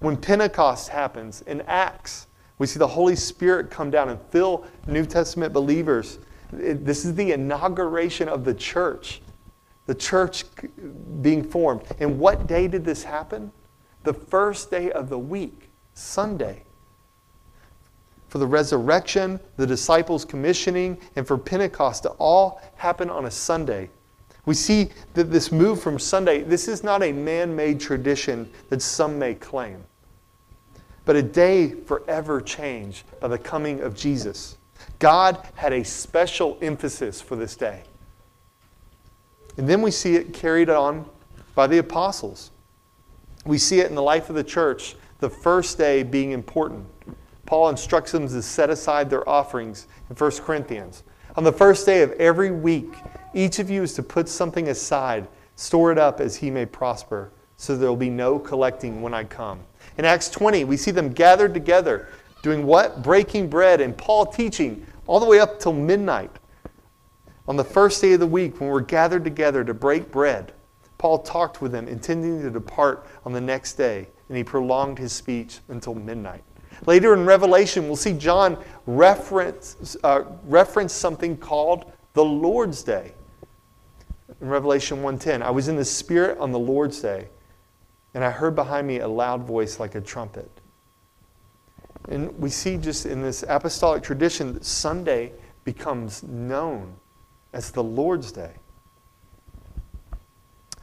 When 0.00 0.16
Pentecost 0.16 0.88
happens 0.88 1.42
in 1.42 1.60
Acts, 1.62 2.26
we 2.58 2.66
see 2.66 2.78
the 2.78 2.88
Holy 2.88 3.14
Spirit 3.14 3.70
come 3.70 3.90
down 3.90 4.08
and 4.08 4.18
fill 4.30 4.64
New 4.86 5.04
Testament 5.04 5.52
believers. 5.52 6.18
This 6.50 7.04
is 7.04 7.14
the 7.14 7.32
inauguration 7.32 8.26
of 8.28 8.42
the 8.42 8.54
church, 8.54 9.20
the 9.84 9.94
church 9.94 10.44
being 11.20 11.44
formed. 11.44 11.82
And 12.00 12.18
what 12.18 12.46
day 12.46 12.68
did 12.68 12.86
this 12.86 13.02
happen? 13.02 13.52
The 14.04 14.14
first 14.14 14.70
day 14.70 14.90
of 14.92 15.10
the 15.10 15.18
week. 15.18 15.70
Sunday. 15.92 16.64
For 18.28 18.38
the 18.38 18.46
resurrection, 18.46 19.40
the 19.56 19.66
disciples' 19.66 20.24
commissioning, 20.24 20.98
and 21.16 21.26
for 21.26 21.36
Pentecost 21.36 22.04
to 22.04 22.10
all 22.10 22.60
happen 22.76 23.10
on 23.10 23.24
a 23.24 23.30
Sunday. 23.30 23.90
We 24.44 24.54
see 24.54 24.90
that 25.14 25.24
this 25.24 25.50
move 25.52 25.82
from 25.82 25.98
Sunday, 25.98 26.42
this 26.42 26.68
is 26.68 26.82
not 26.82 27.02
a 27.02 27.12
man 27.12 27.54
made 27.54 27.80
tradition 27.80 28.50
that 28.68 28.80
some 28.80 29.18
may 29.18 29.34
claim, 29.34 29.84
but 31.04 31.16
a 31.16 31.22
day 31.22 31.70
forever 31.70 32.40
changed 32.40 33.04
by 33.20 33.28
the 33.28 33.38
coming 33.38 33.80
of 33.80 33.94
Jesus. 33.94 34.56
God 34.98 35.46
had 35.54 35.72
a 35.72 35.84
special 35.84 36.56
emphasis 36.62 37.20
for 37.20 37.36
this 37.36 37.56
day. 37.56 37.82
And 39.56 39.68
then 39.68 39.82
we 39.82 39.90
see 39.90 40.14
it 40.14 40.32
carried 40.32 40.70
on 40.70 41.04
by 41.54 41.66
the 41.66 41.78
apostles. 41.78 42.52
We 43.44 43.58
see 43.58 43.80
it 43.80 43.88
in 43.88 43.94
the 43.94 44.02
life 44.02 44.30
of 44.30 44.36
the 44.36 44.44
church, 44.44 44.94
the 45.18 45.28
first 45.28 45.78
day 45.78 46.04
being 46.04 46.30
important. 46.30 46.86
Paul 47.48 47.70
instructs 47.70 48.12
them 48.12 48.28
to 48.28 48.42
set 48.42 48.68
aside 48.68 49.08
their 49.08 49.26
offerings 49.26 49.86
in 50.10 50.16
1 50.16 50.30
Corinthians. 50.42 51.02
On 51.34 51.44
the 51.44 51.50
first 51.50 51.86
day 51.86 52.02
of 52.02 52.12
every 52.12 52.50
week, 52.50 52.92
each 53.32 53.58
of 53.58 53.70
you 53.70 53.82
is 53.82 53.94
to 53.94 54.02
put 54.02 54.28
something 54.28 54.68
aside, 54.68 55.26
store 55.56 55.90
it 55.90 55.96
up 55.96 56.20
as 56.20 56.36
he 56.36 56.50
may 56.50 56.66
prosper, 56.66 57.32
so 57.56 57.74
there 57.74 57.88
will 57.88 57.96
be 57.96 58.10
no 58.10 58.38
collecting 58.38 59.00
when 59.00 59.14
I 59.14 59.24
come. 59.24 59.60
In 59.96 60.04
Acts 60.04 60.28
20, 60.28 60.64
we 60.64 60.76
see 60.76 60.90
them 60.90 61.10
gathered 61.10 61.54
together, 61.54 62.10
doing 62.42 62.66
what? 62.66 63.02
Breaking 63.02 63.48
bread, 63.48 63.80
and 63.80 63.96
Paul 63.96 64.26
teaching 64.26 64.86
all 65.06 65.18
the 65.18 65.24
way 65.24 65.40
up 65.40 65.58
till 65.58 65.72
midnight. 65.72 66.30
On 67.46 67.56
the 67.56 67.64
first 67.64 68.02
day 68.02 68.12
of 68.12 68.20
the 68.20 68.26
week, 68.26 68.60
when 68.60 68.68
we're 68.68 68.80
gathered 68.80 69.24
together 69.24 69.64
to 69.64 69.72
break 69.72 70.12
bread, 70.12 70.52
Paul 70.98 71.20
talked 71.20 71.62
with 71.62 71.72
them, 71.72 71.88
intending 71.88 72.42
to 72.42 72.50
depart 72.50 73.06
on 73.24 73.32
the 73.32 73.40
next 73.40 73.72
day, 73.78 74.08
and 74.28 74.36
he 74.36 74.44
prolonged 74.44 74.98
his 74.98 75.14
speech 75.14 75.60
until 75.68 75.94
midnight. 75.94 76.44
Later 76.86 77.14
in 77.14 77.26
Revelation, 77.26 77.86
we'll 77.86 77.96
see 77.96 78.12
John 78.12 78.62
reference, 78.86 79.96
uh, 80.04 80.24
reference 80.44 80.92
something 80.92 81.36
called 81.36 81.92
the 82.14 82.24
Lord's 82.24 82.82
Day. 82.82 83.12
In 84.40 84.48
Revelation 84.48 85.02
1:10, 85.02 85.42
I 85.42 85.50
was 85.50 85.68
in 85.68 85.76
the 85.76 85.84
Spirit 85.84 86.38
on 86.38 86.52
the 86.52 86.58
Lord's 86.58 87.00
Day, 87.00 87.28
and 88.14 88.24
I 88.24 88.30
heard 88.30 88.54
behind 88.54 88.86
me 88.86 89.00
a 89.00 89.08
loud 89.08 89.42
voice 89.42 89.80
like 89.80 89.94
a 89.94 90.00
trumpet. 90.00 90.50
And 92.08 92.38
we 92.38 92.48
see 92.48 92.76
just 92.76 93.04
in 93.06 93.22
this 93.22 93.44
apostolic 93.48 94.02
tradition 94.02 94.54
that 94.54 94.64
Sunday 94.64 95.32
becomes 95.64 96.22
known 96.22 96.94
as 97.52 97.70
the 97.70 97.82
Lord's 97.82 98.32
Day. 98.32 98.54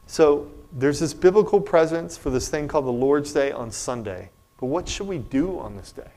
So 0.05 0.51
there's 0.71 0.99
this 0.99 1.13
biblical 1.13 1.59
presence 1.59 2.17
for 2.17 2.29
this 2.29 2.49
thing 2.49 2.67
called 2.67 2.85
the 2.85 2.91
Lord's 2.91 3.33
Day 3.33 3.51
on 3.51 3.71
Sunday. 3.71 4.29
But 4.57 4.67
what 4.67 4.87
should 4.87 5.07
we 5.07 5.17
do 5.17 5.59
on 5.59 5.75
this 5.75 5.91
day? 5.91 6.11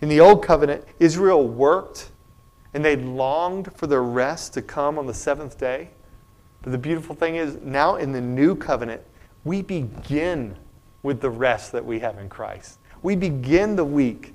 In 0.00 0.08
the 0.08 0.20
Old 0.20 0.42
Covenant, 0.42 0.84
Israel 0.98 1.46
worked 1.46 2.10
and 2.74 2.84
they 2.84 2.96
longed 2.96 3.70
for 3.76 3.86
their 3.86 4.02
rest 4.02 4.52
to 4.54 4.62
come 4.62 4.98
on 4.98 5.06
the 5.06 5.14
seventh 5.14 5.56
day. 5.56 5.90
But 6.62 6.72
the 6.72 6.78
beautiful 6.78 7.14
thing 7.14 7.36
is, 7.36 7.56
now 7.62 7.96
in 7.96 8.12
the 8.12 8.20
New 8.20 8.56
Covenant, 8.56 9.02
we 9.44 9.62
begin 9.62 10.56
with 11.02 11.20
the 11.20 11.30
rest 11.30 11.72
that 11.72 11.84
we 11.84 12.00
have 12.00 12.18
in 12.18 12.28
Christ. 12.28 12.78
We 13.02 13.14
begin 13.14 13.76
the 13.76 13.84
week 13.84 14.34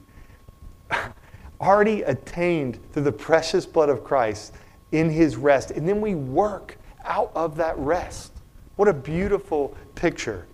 already 1.62 2.04
attained 2.04 2.80
through 2.92 3.04
the 3.04 3.12
precious 3.12 3.66
blood 3.66 3.90
of 3.90 4.04
Christ 4.04 4.54
in 4.92 5.10
his 5.10 5.36
rest. 5.36 5.72
And 5.72 5.88
then 5.88 6.00
we 6.00 6.16
work 6.16 6.78
out 7.04 7.32
of 7.36 7.58
that 7.58 7.78
rest. 7.78 8.32
What 8.76 8.88
a 8.88 8.94
beautiful 8.94 9.76
picture 9.96 10.46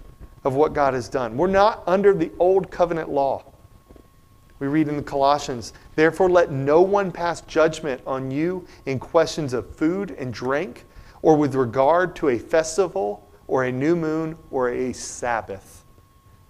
of 0.46 0.56
what 0.56 0.74
God 0.74 0.94
has 0.94 1.10
done. 1.10 1.36
We're 1.36 1.48
not 1.48 1.84
under 1.88 2.14
the 2.14 2.32
old 2.40 2.72
covenant 2.72 3.10
law. 3.10 3.44
We 4.60 4.68
read 4.68 4.88
in 4.88 4.96
the 4.96 5.04
Colossians, 5.04 5.74
therefore 5.96 6.30
let 6.30 6.52
no 6.52 6.82
one 6.82 7.12
pass 7.12 7.42
judgment 7.42 8.02
on 8.08 8.32
you 8.32 8.66
in 8.86 9.00
questions 9.00 9.54
of 9.54 9.76
food 9.76 10.12
and 10.12 10.34
drink, 10.34 10.86
or 11.24 11.36
with 11.36 11.56
regard 11.56 12.16
to 12.18 12.30
a 12.30 12.40
festival, 12.40 13.28
or 13.48 13.66
a 13.66 13.72
new 13.72 13.96
moon, 13.96 14.38
or 14.52 14.70
a 14.70 14.94
Sabbath. 14.94 15.84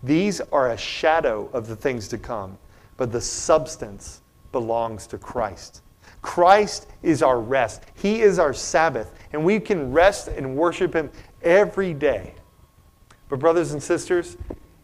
These 0.04 0.40
are 0.52 0.72
a 0.72 0.78
shadow 0.78 1.50
of 1.52 1.68
the 1.68 1.76
things 1.76 2.08
to 2.10 2.18
come, 2.18 2.58
but 2.98 3.12
the 3.12 3.22
substance 3.22 4.22
belongs 4.52 5.08
to 5.08 5.18
Christ. 5.18 5.82
Christ 6.22 6.88
is 7.02 7.24
our 7.24 7.40
rest. 7.40 7.84
He 7.96 8.22
is 8.22 8.40
our 8.40 8.54
Sabbath, 8.54 9.14
and 9.32 9.44
we 9.44 9.60
can 9.60 9.92
rest 9.92 10.28
and 10.28 10.56
worship 10.56 10.94
Him 10.94 11.10
every 11.42 11.94
day. 11.94 12.36
But, 13.30 13.40
brothers 13.40 13.72
and 13.72 13.82
sisters, 13.82 14.38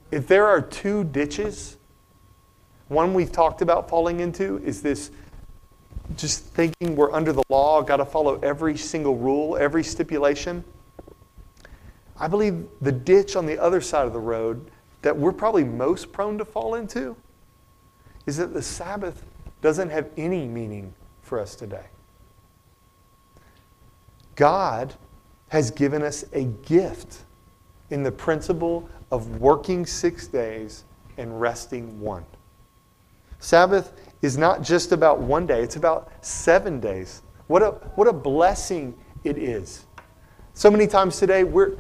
if 0.10 0.28
there 0.28 0.48
are 0.48 0.62
two 0.62 1.04
ditches, 1.06 1.78
one 2.88 3.14
we've 3.14 3.32
talked 3.32 3.62
about 3.62 3.90
falling 3.90 4.20
into 4.20 4.58
is 4.64 4.82
this 4.82 5.12
just 6.18 6.44
thinking 6.46 6.96
we're 6.96 7.12
under 7.12 7.32
the 7.32 7.44
law, 7.50 7.82
got 7.82 7.98
to 7.98 8.06
follow 8.06 8.40
every 8.42 8.78
single 8.78 9.16
rule, 9.16 9.58
every 9.58 9.84
stipulation. 9.84 10.64
I 12.18 12.28
believe 12.28 12.68
the 12.82 12.92
ditch 12.92 13.36
on 13.36 13.46
the 13.46 13.58
other 13.58 13.82
side 13.82 14.06
of 14.06 14.14
the 14.14 14.20
road 14.20 14.70
that 15.02 15.16
we're 15.16 15.32
probably 15.32 15.64
most 15.64 16.12
prone 16.12 16.38
to 16.38 16.46
fall 16.46 16.76
into 16.76 17.16
is 18.26 18.38
that 18.38 18.54
the 18.54 18.62
Sabbath 18.62 19.24
doesn't 19.62 19.90
have 19.90 20.10
any 20.18 20.46
meaning 20.46 20.94
for 21.22 21.40
us 21.40 21.56
today. 21.56 21.86
God 24.36 24.94
has 25.50 25.72
given 25.72 26.02
us 26.02 26.26
a 26.34 26.44
gift 26.44 27.24
in 27.92 28.04
the 28.04 28.12
principle 28.12 28.90
of 29.12 29.40
working 29.40 29.86
six 29.86 30.28
days 30.28 30.86
and 31.18 31.40
resting 31.40 32.00
one. 32.00 32.26
Sabbath 33.40 33.94
is 34.22 34.38
not 34.38 34.62
just 34.62 34.92
about 34.92 35.20
one 35.20 35.46
day, 35.46 35.62
it's 35.62 35.76
about 35.76 36.12
seven 36.22 36.80
days. 36.80 37.22
What 37.48 37.62
a, 37.62 37.72
what 37.96 38.08
a 38.08 38.14
blessing 38.14 38.98
it 39.24 39.38
is. 39.38 39.86
So 40.54 40.72
many 40.72 40.88
times 40.88 41.20
today, 41.20 41.44
we're, 41.44 41.76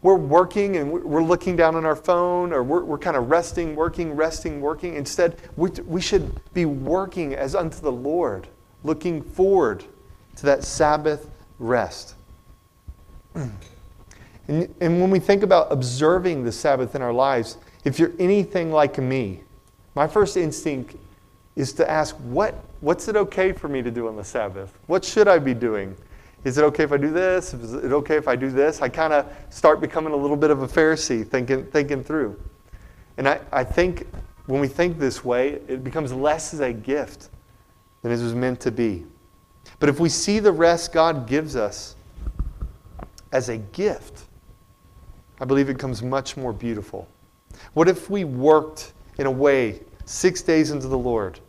we're 0.00 0.14
working 0.14 0.76
and 0.76 0.90
we're 0.90 1.22
looking 1.22 1.56
down 1.56 1.74
on 1.74 1.84
our 1.84 1.96
phone 1.96 2.52
or 2.52 2.62
we're, 2.62 2.84
we're 2.84 2.98
kind 2.98 3.16
of 3.16 3.30
resting, 3.30 3.74
working, 3.74 4.14
resting, 4.14 4.60
working. 4.60 4.94
Instead, 4.94 5.36
we, 5.56 5.70
we 5.86 6.00
should 6.00 6.40
be 6.54 6.64
working 6.64 7.34
as 7.34 7.54
unto 7.54 7.80
the 7.80 7.92
Lord, 7.92 8.48
looking 8.84 9.22
forward 9.22 9.84
to 10.36 10.46
that 10.46 10.62
Sabbath 10.62 11.28
rest. 11.58 12.14
And, 14.48 14.74
and 14.80 15.00
when 15.00 15.10
we 15.10 15.18
think 15.18 15.42
about 15.42 15.70
observing 15.70 16.44
the 16.44 16.52
Sabbath 16.52 16.94
in 16.94 17.02
our 17.02 17.12
lives, 17.12 17.58
if 17.84 17.98
you're 17.98 18.12
anything 18.18 18.72
like 18.72 18.98
me, 18.98 19.42
my 19.94 20.08
first 20.08 20.36
instinct 20.36 20.96
is 21.54 21.72
to 21.74 21.88
ask, 21.88 22.16
what, 22.16 22.54
what's 22.80 23.08
it 23.08 23.16
okay 23.16 23.52
for 23.52 23.68
me 23.68 23.82
to 23.82 23.90
do 23.90 24.08
on 24.08 24.16
the 24.16 24.24
Sabbath? 24.24 24.76
What 24.86 25.04
should 25.04 25.28
I 25.28 25.38
be 25.38 25.54
doing? 25.54 25.96
Is 26.44 26.56
it 26.56 26.62
okay 26.64 26.84
if 26.84 26.92
I 26.92 26.96
do 26.96 27.10
this? 27.10 27.52
Is 27.52 27.74
it 27.74 27.92
okay 27.92 28.16
if 28.16 28.28
I 28.28 28.36
do 28.36 28.50
this? 28.50 28.80
I 28.80 28.88
kind 28.88 29.12
of 29.12 29.26
start 29.50 29.80
becoming 29.80 30.12
a 30.12 30.16
little 30.16 30.36
bit 30.36 30.50
of 30.50 30.62
a 30.62 30.68
Pharisee, 30.68 31.26
thinking, 31.26 31.66
thinking 31.66 32.02
through. 32.02 32.40
And 33.16 33.28
I, 33.28 33.40
I 33.52 33.64
think 33.64 34.06
when 34.46 34.60
we 34.60 34.68
think 34.68 34.98
this 34.98 35.24
way, 35.24 35.60
it 35.66 35.82
becomes 35.82 36.12
less 36.12 36.54
as 36.54 36.60
a 36.60 36.72
gift 36.72 37.28
than 38.02 38.12
it 38.12 38.22
was 38.22 38.34
meant 38.34 38.60
to 38.60 38.70
be. 38.70 39.04
But 39.80 39.88
if 39.88 40.00
we 40.00 40.08
see 40.08 40.38
the 40.38 40.52
rest 40.52 40.92
God 40.92 41.26
gives 41.26 41.56
us 41.56 41.96
as 43.32 43.48
a 43.48 43.58
gift, 43.58 44.27
I 45.40 45.44
believe 45.44 45.68
it 45.68 45.74
becomes 45.74 46.02
much 46.02 46.36
more 46.36 46.52
beautiful. 46.52 47.08
What 47.74 47.88
if 47.88 48.10
we 48.10 48.24
worked 48.24 48.92
in 49.18 49.26
a 49.26 49.30
way 49.30 49.80
six 50.04 50.42
days 50.42 50.70
into 50.70 50.88
the 50.88 50.98
Lord 50.98 51.40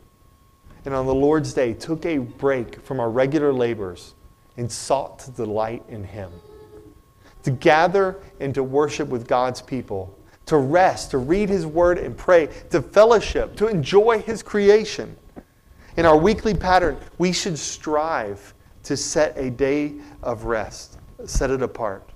and 0.86 0.94
on 0.94 1.06
the 1.06 1.14
Lord's 1.14 1.54
day 1.54 1.74
took 1.74 2.06
a 2.06 2.20
break 2.20 2.82
from 2.82 3.00
our 3.00 3.10
regular 3.10 3.52
labors 3.52 4.14
and 4.58 4.72
sought 4.72 5.20
to 5.20 5.32
delight 5.32 5.84
in 5.90 6.04
Him? 6.04 6.32
To 7.44 7.52
gather 7.52 8.18
and 8.40 8.54
to 8.54 8.64
worship 8.64 9.08
with 9.08 9.28
God's 9.28 9.62
people, 9.62 10.18
to 10.46 10.58
rest, 10.58 11.12
to 11.12 11.18
read 11.18 11.50
His 11.50 11.66
Word 11.66 11.98
and 11.98 12.16
pray, 12.18 12.50
to 12.70 12.82
fellowship, 12.82 13.56
to 13.58 13.68
enjoy 13.68 14.22
His 14.22 14.44
creation. 14.44 15.16
In 15.98 16.06
our 16.06 16.18
weekly 16.18 16.54
pattern, 16.54 16.98
we 17.18 17.32
should 17.32 17.58
strive 17.58 18.54
to 18.84 18.96
set 18.96 19.38
a 19.38 19.50
day 19.50 19.96
of 20.22 20.46
rest, 20.46 20.98
set 21.26 21.50
it 21.50 21.62
apart, 21.62 22.12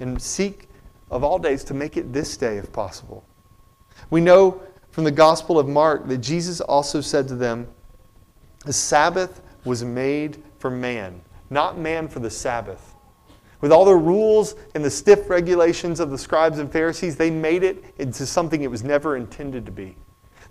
and 0.00 0.20
seek 0.20 0.65
of 1.10 1.22
all 1.22 1.38
days 1.38 1.64
to 1.64 1.74
make 1.74 1.96
it 1.96 2.12
this 2.12 2.36
day 2.36 2.58
if 2.58 2.72
possible. 2.72 3.24
We 4.10 4.20
know 4.20 4.60
from 4.90 5.04
the 5.04 5.10
Gospel 5.10 5.58
of 5.58 5.68
Mark 5.68 6.08
that 6.08 6.18
Jesus 6.18 6.60
also 6.60 7.00
said 7.00 7.28
to 7.28 7.34
them, 7.34 7.68
The 8.64 8.72
Sabbath 8.72 9.42
was 9.64 9.84
made 9.84 10.42
for 10.58 10.70
man, 10.70 11.20
not 11.50 11.78
man 11.78 12.08
for 12.08 12.20
the 12.20 12.30
Sabbath. 12.30 12.94
With 13.60 13.72
all 13.72 13.84
the 13.84 13.94
rules 13.94 14.54
and 14.74 14.84
the 14.84 14.90
stiff 14.90 15.30
regulations 15.30 15.98
of 15.98 16.10
the 16.10 16.18
scribes 16.18 16.58
and 16.58 16.70
Pharisees, 16.70 17.16
they 17.16 17.30
made 17.30 17.62
it 17.62 17.84
into 17.98 18.26
something 18.26 18.62
it 18.62 18.70
was 18.70 18.84
never 18.84 19.16
intended 19.16 19.64
to 19.66 19.72
be. 19.72 19.96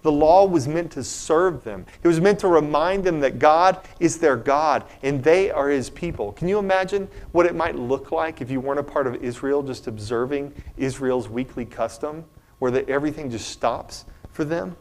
The 0.05 0.11
law 0.11 0.45
was 0.45 0.67
meant 0.67 0.91
to 0.91 1.03
serve 1.03 1.63
them. 1.63 1.83
It 2.03 2.07
was 2.07 2.21
meant 2.21 2.37
to 2.41 2.47
remind 2.47 3.03
them 3.03 3.21
that 3.21 3.39
God 3.39 3.79
is 3.99 4.19
their 4.19 4.37
God 4.37 4.83
and 5.01 5.23
they 5.23 5.49
are 5.49 5.67
his 5.67 5.89
people. 5.89 6.31
Can 6.33 6.47
you 6.47 6.59
imagine 6.59 7.07
what 7.31 7.47
it 7.47 7.55
might 7.55 7.75
look 7.75 8.11
like 8.11 8.39
if 8.39 8.51
you 8.51 8.59
weren't 8.59 8.79
a 8.79 8.83
part 8.83 9.07
of 9.07 9.15
Israel 9.23 9.63
just 9.63 9.87
observing 9.87 10.53
Israel's 10.77 11.27
weekly 11.27 11.65
custom 11.65 12.23
where 12.59 12.69
the, 12.69 12.87
everything 12.87 13.31
just 13.31 13.49
stops 13.49 14.05
for 14.29 14.45
them? 14.45 14.77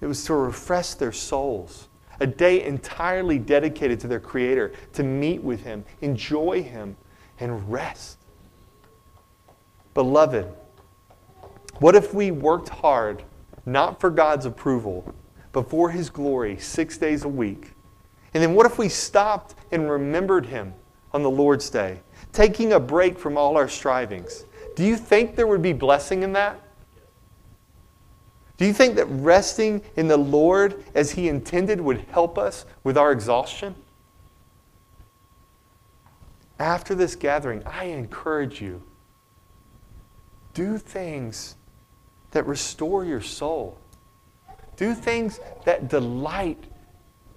It 0.00 0.06
was 0.06 0.24
to 0.24 0.34
refresh 0.34 0.94
their 0.94 1.12
souls. 1.12 1.86
A 2.18 2.26
day 2.26 2.64
entirely 2.64 3.38
dedicated 3.38 4.00
to 4.00 4.08
their 4.08 4.18
Creator, 4.18 4.72
to 4.94 5.04
meet 5.04 5.40
with 5.40 5.62
Him, 5.62 5.84
enjoy 6.00 6.60
Him, 6.60 6.96
and 7.38 7.70
rest. 7.70 8.18
Beloved, 9.94 10.52
what 11.78 11.94
if 11.94 12.12
we 12.12 12.32
worked 12.32 12.70
hard, 12.70 13.22
not 13.66 14.00
for 14.00 14.08
God's 14.10 14.46
approval, 14.46 15.12
but 15.52 15.68
for 15.68 15.90
His 15.90 16.08
glory, 16.08 16.56
six 16.56 16.96
days 16.96 17.24
a 17.24 17.28
week? 17.28 17.72
And 18.32 18.42
then 18.42 18.54
what 18.54 18.66
if 18.66 18.78
we 18.78 18.88
stopped 18.88 19.54
and 19.72 19.90
remembered 19.90 20.46
Him 20.46 20.72
on 21.12 21.22
the 21.22 21.30
Lord's 21.30 21.68
Day, 21.68 22.00
taking 22.32 22.72
a 22.72 22.80
break 22.80 23.18
from 23.18 23.36
all 23.36 23.56
our 23.56 23.68
strivings? 23.68 24.44
Do 24.76 24.84
you 24.84 24.96
think 24.96 25.36
there 25.36 25.46
would 25.46 25.62
be 25.62 25.72
blessing 25.72 26.22
in 26.22 26.32
that? 26.34 26.60
Do 28.56 28.64
you 28.64 28.72
think 28.72 28.94
that 28.96 29.06
resting 29.06 29.82
in 29.96 30.08
the 30.08 30.16
Lord 30.16 30.84
as 30.94 31.10
He 31.10 31.28
intended 31.28 31.80
would 31.80 32.00
help 32.10 32.38
us 32.38 32.64
with 32.84 32.96
our 32.96 33.12
exhaustion? 33.12 33.74
After 36.58 36.94
this 36.94 37.16
gathering, 37.16 37.62
I 37.66 37.84
encourage 37.84 38.62
you 38.62 38.82
do 40.54 40.78
things 40.78 41.55
that 42.36 42.46
restore 42.46 43.02
your 43.02 43.22
soul. 43.22 43.78
Do 44.76 44.92
things 44.92 45.40
that 45.64 45.88
delight, 45.88 46.62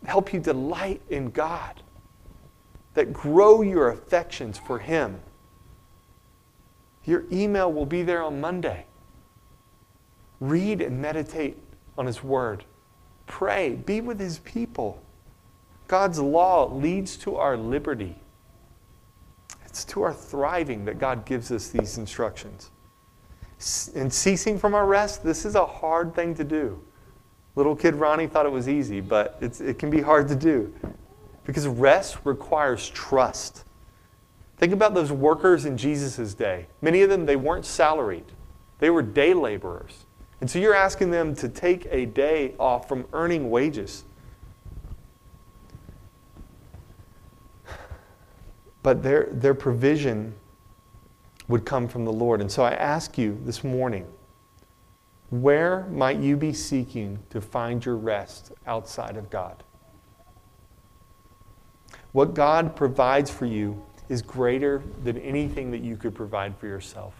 help 0.03 0.33
you 0.33 0.41
delight 0.41 1.01
in 1.09 1.29
God, 1.29 1.81
that 2.95 3.13
grow 3.13 3.61
your 3.61 3.91
affections 3.91 4.57
for 4.57 4.77
Him. 4.77 5.21
Your 7.05 7.23
email 7.31 7.71
will 7.71 7.85
be 7.85 8.03
there 8.03 8.21
on 8.21 8.41
Monday. 8.41 8.87
Read 10.41 10.81
and 10.81 11.01
meditate 11.01 11.57
on 11.97 12.05
His 12.05 12.21
Word. 12.21 12.65
Pray. 13.25 13.75
Be 13.75 14.01
with 14.01 14.19
His 14.19 14.39
people. 14.39 15.01
God's 15.87 16.19
law 16.19 16.69
leads 16.73 17.15
to 17.19 17.37
our 17.37 17.55
liberty. 17.55 18.17
It's 19.65 19.85
to 19.85 20.01
our 20.01 20.13
thriving 20.13 20.83
that 20.83 20.99
God 20.99 21.23
gives 21.23 21.53
us 21.53 21.69
these 21.69 21.97
instructions. 21.97 22.71
And 23.93 24.11
ceasing 24.11 24.57
from 24.57 24.73
our 24.73 24.85
rest, 24.85 25.23
this 25.23 25.43
is 25.43 25.55
a 25.55 25.65
hard 25.65 26.15
thing 26.15 26.33
to 26.35 26.43
do. 26.43 26.81
Little 27.55 27.75
kid 27.75 27.95
Ronnie 27.95 28.27
thought 28.27 28.45
it 28.45 28.51
was 28.51 28.69
easy, 28.69 29.01
but 29.01 29.37
it 29.41 29.77
can 29.77 29.89
be 29.89 29.99
hard 29.99 30.29
to 30.29 30.35
do. 30.35 30.73
Because 31.43 31.67
rest 31.67 32.19
requires 32.23 32.89
trust. 32.89 33.65
Think 34.57 34.71
about 34.71 34.93
those 34.93 35.11
workers 35.11 35.65
in 35.65 35.77
Jesus' 35.77 36.33
day. 36.33 36.67
Many 36.81 37.01
of 37.01 37.09
them, 37.09 37.25
they 37.25 37.35
weren't 37.35 37.65
salaried, 37.65 38.31
they 38.79 38.89
were 38.89 39.01
day 39.01 39.33
laborers. 39.33 40.05
And 40.41 40.49
so 40.49 40.57
you're 40.57 40.75
asking 40.75 41.11
them 41.11 41.35
to 41.35 41.49
take 41.49 41.85
a 41.91 42.05
day 42.05 42.55
off 42.59 42.87
from 42.87 43.05
earning 43.11 43.49
wages. 43.49 44.05
But 48.83 49.03
their, 49.03 49.27
their 49.31 49.53
provision 49.53 50.33
would 51.49 51.65
come 51.65 51.87
from 51.87 52.05
the 52.05 52.13
Lord. 52.13 52.39
And 52.39 52.49
so 52.49 52.63
I 52.63 52.71
ask 52.71 53.17
you 53.17 53.37
this 53.43 53.63
morning 53.63 54.07
where 55.29 55.85
might 55.91 56.17
you 56.17 56.37
be 56.37 56.53
seeking 56.53 57.19
to 57.29 57.41
find 57.41 57.83
your 57.85 57.97
rest 57.97 58.51
outside 58.65 59.17
of 59.17 59.29
God? 59.29 59.63
What 62.13 62.33
God 62.33 62.75
provides 62.75 63.29
for 63.29 63.45
you 63.45 63.83
is 64.07 64.23
greater 64.23 64.81
than 65.03 65.19
anything 65.19 65.69
that 65.69 65.81
you 65.81 65.95
could 65.95 66.15
provide 66.15 66.57
for 66.57 66.65
yourself. 66.65 67.13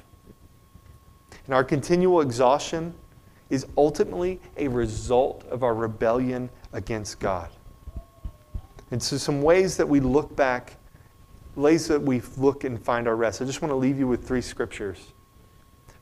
And 1.46 1.54
our 1.54 1.64
continual 1.64 2.22
exhaustion 2.22 2.96
is 3.52 3.68
ultimately 3.78 4.40
a 4.58 4.68
result 4.68 5.44
of 5.46 5.64
our 5.64 5.76
rebellion 5.76 6.50
against 6.74 7.20
God. 7.20 7.50
And 8.92 9.02
so, 9.02 9.18
some 9.18 9.44
ways 9.44 9.78
that 9.78 9.88
we 9.88 10.00
look 10.00 10.36
back, 10.36 10.78
ways 11.60 11.88
that 11.88 12.02
we 12.02 12.22
look 12.38 12.64
and 12.64 12.82
find 12.82 13.08
our 13.08 13.16
rest. 13.16 13.42
I 13.42 13.46
just 13.46 13.62
want 13.62 13.72
to 13.72 13.76
leave 13.76 14.00
you 14.00 14.08
with 14.08 14.28
three 14.28 14.42
scriptures. 14.42 15.14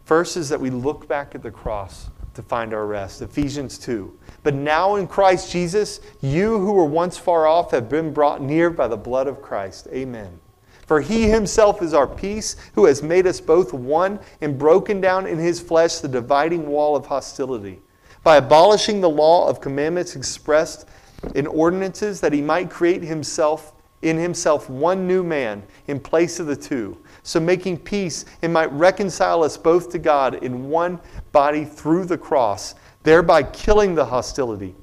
First 0.05 0.37
is 0.37 0.49
that 0.49 0.59
we 0.59 0.69
look 0.69 1.07
back 1.07 1.35
at 1.35 1.43
the 1.43 1.51
cross 1.51 2.09
to 2.35 2.41
find 2.41 2.73
our 2.73 2.85
rest. 2.85 3.21
Ephesians 3.21 3.77
2. 3.77 4.17
But 4.43 4.53
now 4.53 4.95
in 4.95 5.07
Christ 5.07 5.51
Jesus, 5.51 5.99
you 6.21 6.59
who 6.59 6.71
were 6.71 6.85
once 6.85 7.17
far 7.17 7.47
off 7.47 7.71
have 7.71 7.89
been 7.89 8.13
brought 8.13 8.41
near 8.41 8.69
by 8.69 8.87
the 8.87 8.95
blood 8.95 9.27
of 9.27 9.41
Christ. 9.41 9.87
Amen. 9.91 10.39
For 10.85 11.01
he 11.01 11.23
himself 11.23 11.81
is 11.81 11.93
our 11.93 12.07
peace, 12.07 12.55
who 12.73 12.85
has 12.85 13.03
made 13.03 13.27
us 13.27 13.41
both 13.41 13.73
one 13.73 14.21
and 14.39 14.57
broken 14.57 15.01
down 15.01 15.27
in 15.27 15.37
his 15.37 15.59
flesh 15.59 15.97
the 15.97 16.07
dividing 16.07 16.67
wall 16.67 16.95
of 16.95 17.07
hostility, 17.07 17.81
by 18.23 18.37
abolishing 18.37 19.01
the 19.01 19.09
law 19.09 19.49
of 19.49 19.59
commandments 19.59 20.15
expressed 20.15 20.87
in 21.35 21.45
ordinances, 21.47 22.21
that 22.21 22.31
he 22.31 22.41
might 22.41 22.69
create 22.69 23.03
himself 23.03 23.73
in 24.01 24.17
himself 24.17 24.69
one 24.69 25.07
new 25.07 25.23
man 25.23 25.63
in 25.87 25.99
place 25.99 26.39
of 26.39 26.47
the 26.47 26.55
two, 26.55 26.97
so 27.23 27.39
making 27.39 27.77
peace 27.77 28.25
and 28.41 28.53
might 28.53 28.71
reconcile 28.71 29.43
us 29.43 29.57
both 29.57 29.89
to 29.91 29.99
God 29.99 30.35
in 30.43 30.69
one 30.69 30.99
body 31.31 31.65
through 31.65 32.05
the 32.05 32.17
cross, 32.17 32.75
thereby 33.03 33.43
killing 33.43 33.95
the 33.95 34.05
hostility. 34.05 34.75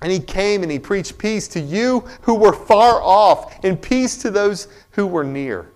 And 0.00 0.12
he 0.12 0.20
came 0.20 0.62
and 0.62 0.70
he 0.70 0.78
preached 0.78 1.18
peace 1.18 1.48
to 1.48 1.60
you 1.60 2.00
who 2.22 2.34
were 2.34 2.52
far 2.52 3.02
off, 3.02 3.62
and 3.64 3.80
peace 3.80 4.16
to 4.18 4.30
those 4.30 4.68
who 4.92 5.06
were 5.06 5.24
near. 5.24 5.72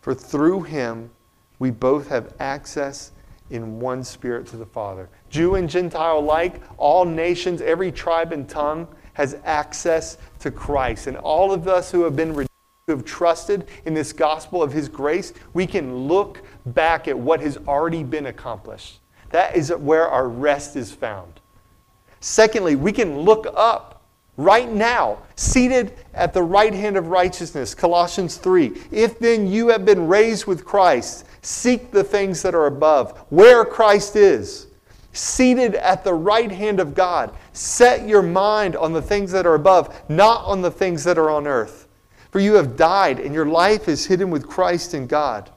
For 0.00 0.14
through 0.14 0.62
him 0.62 1.10
we 1.58 1.70
both 1.70 2.08
have 2.08 2.34
access 2.40 3.12
in 3.50 3.78
one 3.80 4.02
spirit 4.02 4.46
to 4.46 4.56
the 4.56 4.66
Father. 4.66 5.08
Jew 5.28 5.56
and 5.56 5.68
Gentile 5.68 6.18
alike, 6.18 6.62
all 6.78 7.04
nations, 7.04 7.60
every 7.60 7.92
tribe 7.92 8.32
and 8.32 8.48
tongue 8.48 8.88
has 9.12 9.36
access 9.44 10.16
to 10.40 10.50
Christ. 10.50 11.06
And 11.06 11.16
all 11.16 11.52
of 11.52 11.68
us 11.68 11.90
who 11.90 12.02
have 12.02 12.16
been 12.16 12.30
redeemed, 12.30 12.48
who 12.86 12.96
have 12.96 13.04
trusted 13.04 13.68
in 13.84 13.94
this 13.94 14.12
gospel 14.12 14.62
of 14.62 14.72
his 14.72 14.88
grace, 14.88 15.32
we 15.54 15.66
can 15.66 16.08
look 16.08 16.42
back 16.66 17.08
at 17.08 17.18
what 17.18 17.40
has 17.40 17.56
already 17.68 18.02
been 18.02 18.26
accomplished. 18.26 19.00
That 19.30 19.56
is 19.56 19.70
where 19.70 20.08
our 20.08 20.28
rest 20.28 20.76
is 20.76 20.92
found. 20.92 21.40
Secondly, 22.20 22.76
we 22.76 22.92
can 22.92 23.20
look 23.20 23.46
up 23.54 24.02
right 24.36 24.70
now, 24.70 25.18
seated 25.36 25.94
at 26.14 26.32
the 26.32 26.42
right 26.42 26.72
hand 26.72 26.96
of 26.96 27.08
righteousness. 27.08 27.74
Colossians 27.74 28.36
3. 28.36 28.72
If 28.90 29.18
then 29.18 29.46
you 29.46 29.68
have 29.68 29.84
been 29.84 30.08
raised 30.08 30.46
with 30.46 30.64
Christ, 30.64 31.26
seek 31.42 31.90
the 31.90 32.04
things 32.04 32.42
that 32.42 32.54
are 32.54 32.66
above, 32.66 33.18
where 33.28 33.64
Christ 33.64 34.16
is. 34.16 34.66
Seated 35.12 35.74
at 35.74 36.04
the 36.04 36.14
right 36.14 36.50
hand 36.50 36.80
of 36.80 36.94
God. 36.94 37.34
Set 37.52 38.06
your 38.06 38.22
mind 38.22 38.76
on 38.76 38.92
the 38.92 39.02
things 39.02 39.32
that 39.32 39.46
are 39.46 39.54
above, 39.54 40.02
not 40.08 40.44
on 40.44 40.62
the 40.62 40.70
things 40.70 41.04
that 41.04 41.18
are 41.18 41.30
on 41.30 41.46
earth. 41.46 41.88
For 42.30 42.38
you 42.38 42.54
have 42.54 42.76
died, 42.76 43.18
and 43.18 43.34
your 43.34 43.46
life 43.46 43.88
is 43.88 44.06
hidden 44.06 44.30
with 44.30 44.46
Christ 44.46 44.94
in 44.94 45.06
God. 45.06 45.50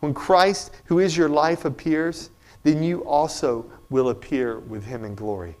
When 0.00 0.14
Christ, 0.14 0.72
who 0.86 0.98
is 0.98 1.16
your 1.16 1.28
life, 1.28 1.64
appears, 1.64 2.30
then 2.62 2.82
you 2.82 3.04
also 3.04 3.70
will 3.90 4.08
appear 4.08 4.58
with 4.58 4.84
him 4.84 5.04
in 5.04 5.14
glory. 5.14 5.56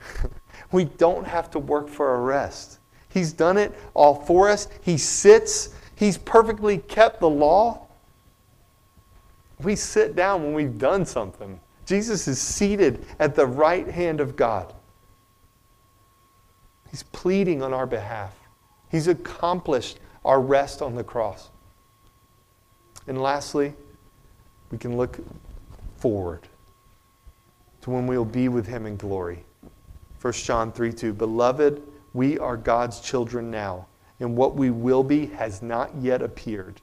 we 0.72 0.84
don't 0.84 1.26
have 1.26 1.50
to 1.50 1.58
work 1.58 1.88
for 1.88 2.08
our 2.08 2.22
rest. 2.22 2.78
He's 3.08 3.32
done 3.32 3.58
it 3.58 3.74
all 3.94 4.14
for 4.14 4.48
us. 4.48 4.68
He 4.80 4.96
sits, 4.96 5.70
He's 5.94 6.18
perfectly 6.18 6.78
kept 6.78 7.20
the 7.20 7.28
law. 7.28 7.86
We 9.60 9.76
sit 9.76 10.16
down 10.16 10.42
when 10.42 10.54
we've 10.54 10.78
done 10.78 11.06
something. 11.06 11.60
Jesus 11.92 12.26
is 12.26 12.40
seated 12.40 13.04
at 13.18 13.34
the 13.34 13.46
right 13.46 13.86
hand 13.86 14.22
of 14.22 14.34
God. 14.34 14.72
He's 16.90 17.02
pleading 17.02 17.62
on 17.62 17.74
our 17.74 17.86
behalf. 17.86 18.34
He's 18.90 19.08
accomplished 19.08 19.98
our 20.24 20.40
rest 20.40 20.80
on 20.80 20.94
the 20.94 21.04
cross. 21.04 21.50
And 23.06 23.20
lastly, 23.20 23.74
we 24.70 24.78
can 24.78 24.96
look 24.96 25.18
forward 25.98 26.48
to 27.82 27.90
when 27.90 28.06
we'll 28.06 28.24
be 28.24 28.48
with 28.48 28.66
Him 28.66 28.86
in 28.86 28.96
glory. 28.96 29.44
1 30.22 30.32
John 30.32 30.72
3 30.72 30.94
2. 30.94 31.12
Beloved, 31.12 31.82
we 32.14 32.38
are 32.38 32.56
God's 32.56 33.00
children 33.00 33.50
now, 33.50 33.84
and 34.18 34.34
what 34.34 34.54
we 34.54 34.70
will 34.70 35.04
be 35.04 35.26
has 35.26 35.60
not 35.60 35.94
yet 35.96 36.22
appeared. 36.22 36.80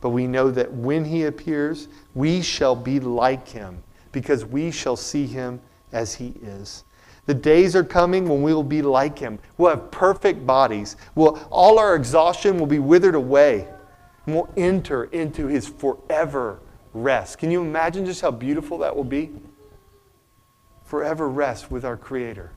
But 0.00 0.10
we 0.10 0.28
know 0.28 0.52
that 0.52 0.72
when 0.72 1.04
he 1.04 1.24
appears, 1.24 1.88
we 2.14 2.42
shall 2.42 2.76
be 2.76 3.00
like 3.00 3.48
him, 3.48 3.82
because 4.12 4.44
we 4.44 4.70
shall 4.70 4.96
see 4.96 5.26
him 5.26 5.60
as 5.92 6.14
he 6.14 6.34
is. 6.42 6.84
The 7.26 7.34
days 7.34 7.76
are 7.76 7.84
coming 7.84 8.28
when 8.28 8.42
we 8.42 8.52
will 8.52 8.62
be 8.62 8.82
like 8.82 9.18
him. 9.18 9.38
We'll 9.56 9.70
have 9.70 9.90
perfect 9.90 10.46
bodies. 10.46 10.96
We'll, 11.14 11.38
all 11.50 11.78
our 11.78 11.94
exhaustion 11.94 12.58
will 12.58 12.66
be 12.66 12.78
withered 12.78 13.14
away. 13.14 13.68
And 14.26 14.34
we'll 14.34 14.52
enter 14.56 15.04
into 15.04 15.46
his 15.46 15.68
forever 15.68 16.60
rest. 16.92 17.38
Can 17.38 17.50
you 17.50 17.62
imagine 17.62 18.04
just 18.04 18.20
how 18.20 18.30
beautiful 18.30 18.78
that 18.78 18.94
will 18.94 19.04
be? 19.04 19.30
Forever 20.84 21.28
rest 21.28 21.70
with 21.70 21.84
our 21.84 21.96
Creator 21.96 22.52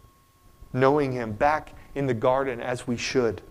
knowing 0.75 1.13
Him, 1.13 1.31
back 1.31 1.73
in 1.95 2.05
the 2.05 2.13
garden 2.13 2.59
as 2.61 2.85
we 2.85 2.97
should. 2.97 3.41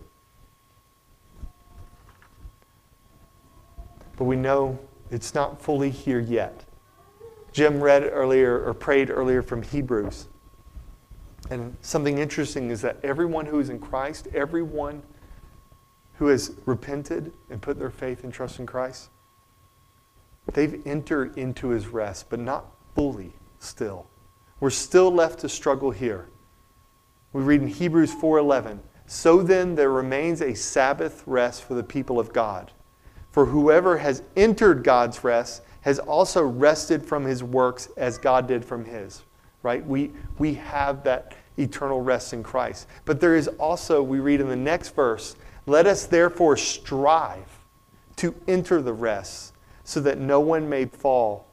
But 4.15 4.25
we 4.25 4.37
know 4.37 4.79
it's 5.11 5.33
not 5.33 5.61
fully 5.61 5.89
here 5.89 6.19
yet. 6.19 6.64
Jim 7.55 7.79
read 7.79 8.03
earlier 8.11 8.61
or 8.65 8.73
prayed 8.73 9.09
earlier 9.09 9.41
from 9.41 9.61
Hebrews. 9.61 10.27
And 11.49 11.77
something 11.79 12.17
interesting 12.17 12.69
is 12.69 12.81
that 12.81 12.97
everyone 13.01 13.45
who 13.45 13.61
is 13.61 13.69
in 13.69 13.79
Christ, 13.79 14.27
everyone 14.33 15.01
who 16.15 16.27
has 16.27 16.51
repented 16.65 17.31
and 17.49 17.61
put 17.61 17.79
their 17.79 17.89
faith 17.89 18.25
and 18.25 18.33
trust 18.33 18.59
in 18.59 18.65
Christ, 18.65 19.09
they've 20.51 20.85
entered 20.85 21.37
into 21.37 21.69
his 21.69 21.87
rest, 21.87 22.29
but 22.29 22.41
not 22.41 22.65
fully 22.93 23.31
still. 23.59 24.07
We're 24.59 24.69
still 24.69 25.09
left 25.09 25.39
to 25.39 25.47
struggle 25.47 25.91
here. 25.91 26.27
We 27.31 27.41
read 27.41 27.61
in 27.61 27.69
Hebrews 27.69 28.13
4:11, 28.13 28.81
"So 29.05 29.41
then 29.41 29.75
there 29.75 29.91
remains 29.91 30.41
a 30.41 30.55
Sabbath 30.55 31.23
rest 31.25 31.63
for 31.63 31.73
the 31.73 31.83
people 31.83 32.19
of 32.19 32.33
God. 32.33 32.73
For 33.31 33.45
whoever 33.45 33.99
has 33.99 34.23
entered 34.35 34.83
God's 34.83 35.23
rest 35.23 35.61
has 35.85 35.99
also 35.99 36.43
rested 36.43 37.05
from 37.05 37.23
his 37.23 37.43
works 37.43 37.87
as 37.95 38.17
God 38.17 38.47
did 38.47 38.65
from 38.65 38.83
his." 38.83 39.23
Right? 39.63 39.85
We 39.85 40.11
we 40.37 40.55
have 40.55 41.03
that 41.03 41.33
eternal 41.57 42.01
rest 42.01 42.33
in 42.33 42.43
Christ. 42.43 42.87
But 43.05 43.21
there 43.21 43.35
is 43.35 43.47
also 43.47 44.03
we 44.03 44.19
read 44.19 44.41
in 44.41 44.49
the 44.49 44.55
next 44.55 44.89
verse, 44.89 45.35
"Let 45.65 45.87
us 45.87 46.05
therefore 46.05 46.57
strive 46.57 47.59
to 48.17 48.35
enter 48.47 48.81
the 48.81 48.93
rest, 48.93 49.53
so 49.83 49.99
that 50.01 50.17
no 50.17 50.39
one 50.39 50.67
may 50.67 50.85
fall 50.85 51.47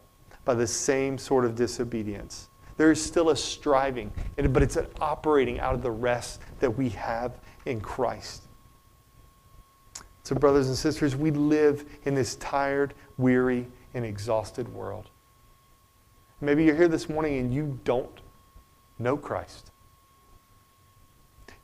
by 0.45 0.55
the 0.55 0.67
same 0.67 1.19
sort 1.19 1.45
of 1.45 1.55
disobedience." 1.55 2.49
There 2.77 2.91
is 2.91 3.03
still 3.03 3.31
a 3.31 3.37
striving, 3.37 4.11
but 4.51 4.63
it's 4.63 4.77
an 4.77 4.87
operating 5.01 5.61
out 5.61 5.75
of 5.75 5.83
the 5.83 5.91
rest 5.91 6.41
that 6.61 6.71
we 6.71 6.89
have 6.91 7.39
in 7.67 7.81
Christ. 7.81 8.43
So, 10.25 10.35
brothers 10.35 10.69
and 10.69 10.77
sisters, 10.77 11.15
we 11.15 11.31
live 11.31 11.85
in 12.05 12.15
this 12.15 12.37
tired, 12.37 12.95
weary, 13.19 13.69
and 13.95 14.05
exhausted 14.05 14.73
world. 14.73 15.11
Maybe 16.41 16.65
you're 16.65 16.77
here 16.77 16.89
this 16.89 17.09
morning 17.09 17.39
and 17.39 17.55
you 17.55 17.79
don't 17.85 18.21
know 18.99 19.17
Christ. 19.17 19.71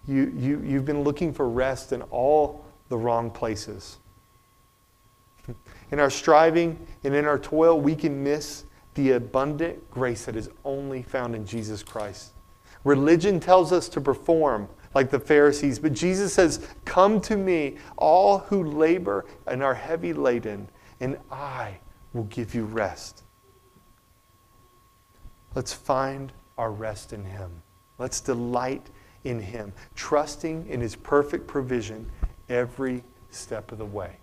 You, 0.06 0.32
you, 0.36 0.62
you've 0.64 0.84
been 0.84 1.02
looking 1.02 1.32
for 1.32 1.48
rest 1.48 1.92
in 1.92 2.02
all 2.02 2.64
the 2.88 2.96
wrong 2.96 3.30
places. 3.30 3.98
In 5.90 5.98
our 5.98 6.10
striving 6.10 6.86
and 7.04 7.14
in 7.14 7.24
our 7.24 7.38
toil, 7.38 7.80
we 7.80 7.94
can 7.94 8.22
miss 8.22 8.64
the 8.94 9.12
abundant 9.12 9.90
grace 9.90 10.26
that 10.26 10.36
is 10.36 10.50
only 10.64 11.02
found 11.02 11.34
in 11.34 11.46
Jesus 11.46 11.82
Christ. 11.82 12.32
Religion 12.84 13.40
tells 13.40 13.72
us 13.72 13.88
to 13.90 14.00
perform 14.00 14.68
like 14.94 15.10
the 15.10 15.20
Pharisees, 15.20 15.78
but 15.78 15.92
Jesus 15.92 16.32
says, 16.32 16.66
Come 16.84 17.20
to 17.22 17.36
me, 17.36 17.76
all 17.96 18.38
who 18.38 18.64
labor 18.64 19.24
and 19.46 19.62
are 19.62 19.74
heavy 19.74 20.12
laden, 20.12 20.68
and 21.00 21.18
I 21.30 21.78
will 22.12 22.24
give 22.24 22.54
you 22.54 22.64
rest. 22.64 23.22
Let's 25.54 25.72
find 25.72 26.32
our 26.56 26.70
rest 26.70 27.12
in 27.12 27.24
Him. 27.24 27.50
Let's 27.98 28.20
delight 28.20 28.86
in 29.24 29.40
Him, 29.40 29.72
trusting 29.94 30.68
in 30.68 30.80
His 30.80 30.94
perfect 30.96 31.46
provision 31.46 32.10
every 32.48 33.02
step 33.30 33.72
of 33.72 33.78
the 33.78 33.86
way. 33.86 34.16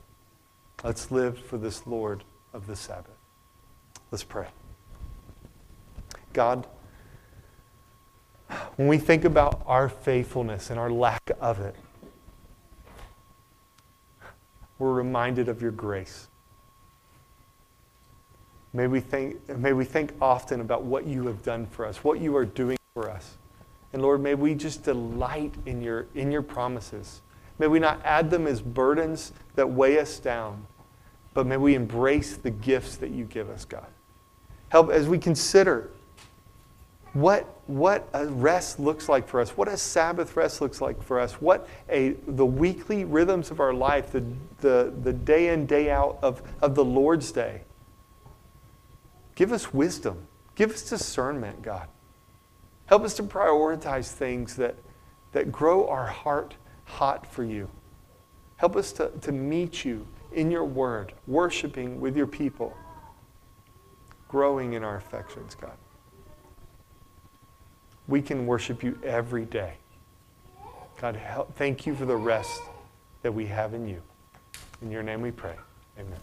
Let's 0.83 1.11
live 1.11 1.38
for 1.39 1.57
this 1.57 1.86
Lord 1.88 2.23
of 2.53 2.67
the 2.67 2.75
Sabbath. 2.75 3.17
Let's 4.11 4.23
pray. 4.23 4.47
God, 6.33 6.67
when 8.75 8.88
we 8.88 8.97
think 8.97 9.25
about 9.25 9.61
our 9.65 9.89
faithfulness 9.89 10.69
and 10.69 10.79
our 10.79 10.89
lack 10.89 11.31
of 11.39 11.59
it, 11.59 11.75
we're 14.77 14.93
reminded 14.93 15.47
of 15.47 15.61
your 15.61 15.71
grace. 15.71 16.27
May 18.76 18.88
we, 18.88 18.99
think, 18.99 19.47
may 19.57 19.71
we 19.71 19.86
think 19.86 20.11
often 20.21 20.59
about 20.59 20.84
what 20.84 21.07
you 21.07 21.26
have 21.28 21.41
done 21.43 21.65
for 21.65 21.86
us, 21.86 22.03
what 22.03 22.19
you 22.19 22.36
are 22.36 22.43
doing 22.43 22.78
for 22.93 23.09
us. 23.09 23.38
And 23.93 24.01
Lord, 24.01 24.21
may 24.21 24.36
we 24.36 24.53
just 24.53 24.84
delight 24.84 25.53
in 25.65 25.82
your, 25.82 26.07
in 26.13 26.30
your 26.30 26.41
promises. 26.41 27.21
May 27.57 27.67
we 27.67 27.80
not 27.80 28.01
add 28.03 28.30
them 28.30 28.45
as 28.45 28.61
burdens 28.61 29.32
that 29.55 29.69
weigh 29.69 29.97
us 29.97 30.19
down, 30.19 30.67
but 31.34 31.47
may 31.47 31.55
we 31.55 31.73
embrace 31.73 32.36
the 32.36 32.51
gifts 32.51 32.97
that 32.97 33.11
you 33.11 33.23
give 33.23 33.49
us, 33.49 33.63
God. 33.63 33.88
Help 34.67 34.91
as 34.91 35.07
we 35.07 35.19
consider 35.19 35.89
what, 37.13 37.61
what 37.67 38.09
a 38.11 38.26
rest 38.26 38.78
looks 38.78 39.07
like 39.07 39.26
for 39.26 39.39
us, 39.39 39.51
what 39.51 39.69
a 39.69 39.78
Sabbath 39.78 40.36
rest 40.36 40.59
looks 40.59 40.82
like 40.82 41.01
for 41.01 41.17
us, 41.17 41.36
what 41.36 41.69
a, 41.89 42.09
the 42.28 42.45
weekly 42.45 43.05
rhythms 43.05 43.51
of 43.51 43.61
our 43.61 43.73
life, 43.73 44.11
the, 44.11 44.21
the, 44.59 44.93
the 45.01 45.13
day 45.13 45.53
in, 45.53 45.65
day 45.65 45.89
out 45.89 46.19
of, 46.21 46.41
of 46.61 46.76
the 46.76 46.84
Lord's 46.84 47.32
day. 47.32 47.61
Give 49.36 49.51
us 49.51 49.73
wisdom. 49.73 50.27
Give 50.55 50.71
us 50.71 50.89
discernment, 50.89 51.61
God. 51.61 51.88
Help 52.86 53.03
us 53.03 53.13
to 53.15 53.23
prioritize 53.23 54.11
things 54.11 54.55
that, 54.55 54.75
that 55.31 55.51
grow 55.51 55.88
our 55.88 56.07
heart 56.07 56.55
hot 56.86 57.25
for 57.25 57.43
you. 57.43 57.69
Help 58.57 58.75
us 58.75 58.91
to, 58.93 59.11
to 59.21 59.31
meet 59.31 59.83
you 59.83 60.07
in 60.31 60.51
your 60.51 60.65
word, 60.65 61.13
worshiping 61.27 61.99
with 61.99 62.15
your 62.15 62.27
people, 62.27 62.75
growing 64.27 64.73
in 64.73 64.83
our 64.83 64.97
affections, 64.97 65.55
God 65.55 65.77
we 68.07 68.21
can 68.21 68.45
worship 68.45 68.83
you 68.83 68.99
every 69.03 69.45
day. 69.45 69.73
God, 71.01 71.15
help, 71.15 71.55
thank 71.55 71.86
you 71.86 71.95
for 71.95 72.05
the 72.05 72.15
rest 72.15 72.61
that 73.21 73.33
we 73.33 73.45
have 73.47 73.73
in 73.73 73.88
you. 73.88 74.01
In 74.81 74.91
your 74.91 75.03
name 75.03 75.21
we 75.21 75.31
pray. 75.31 75.55
Amen. 75.99 76.19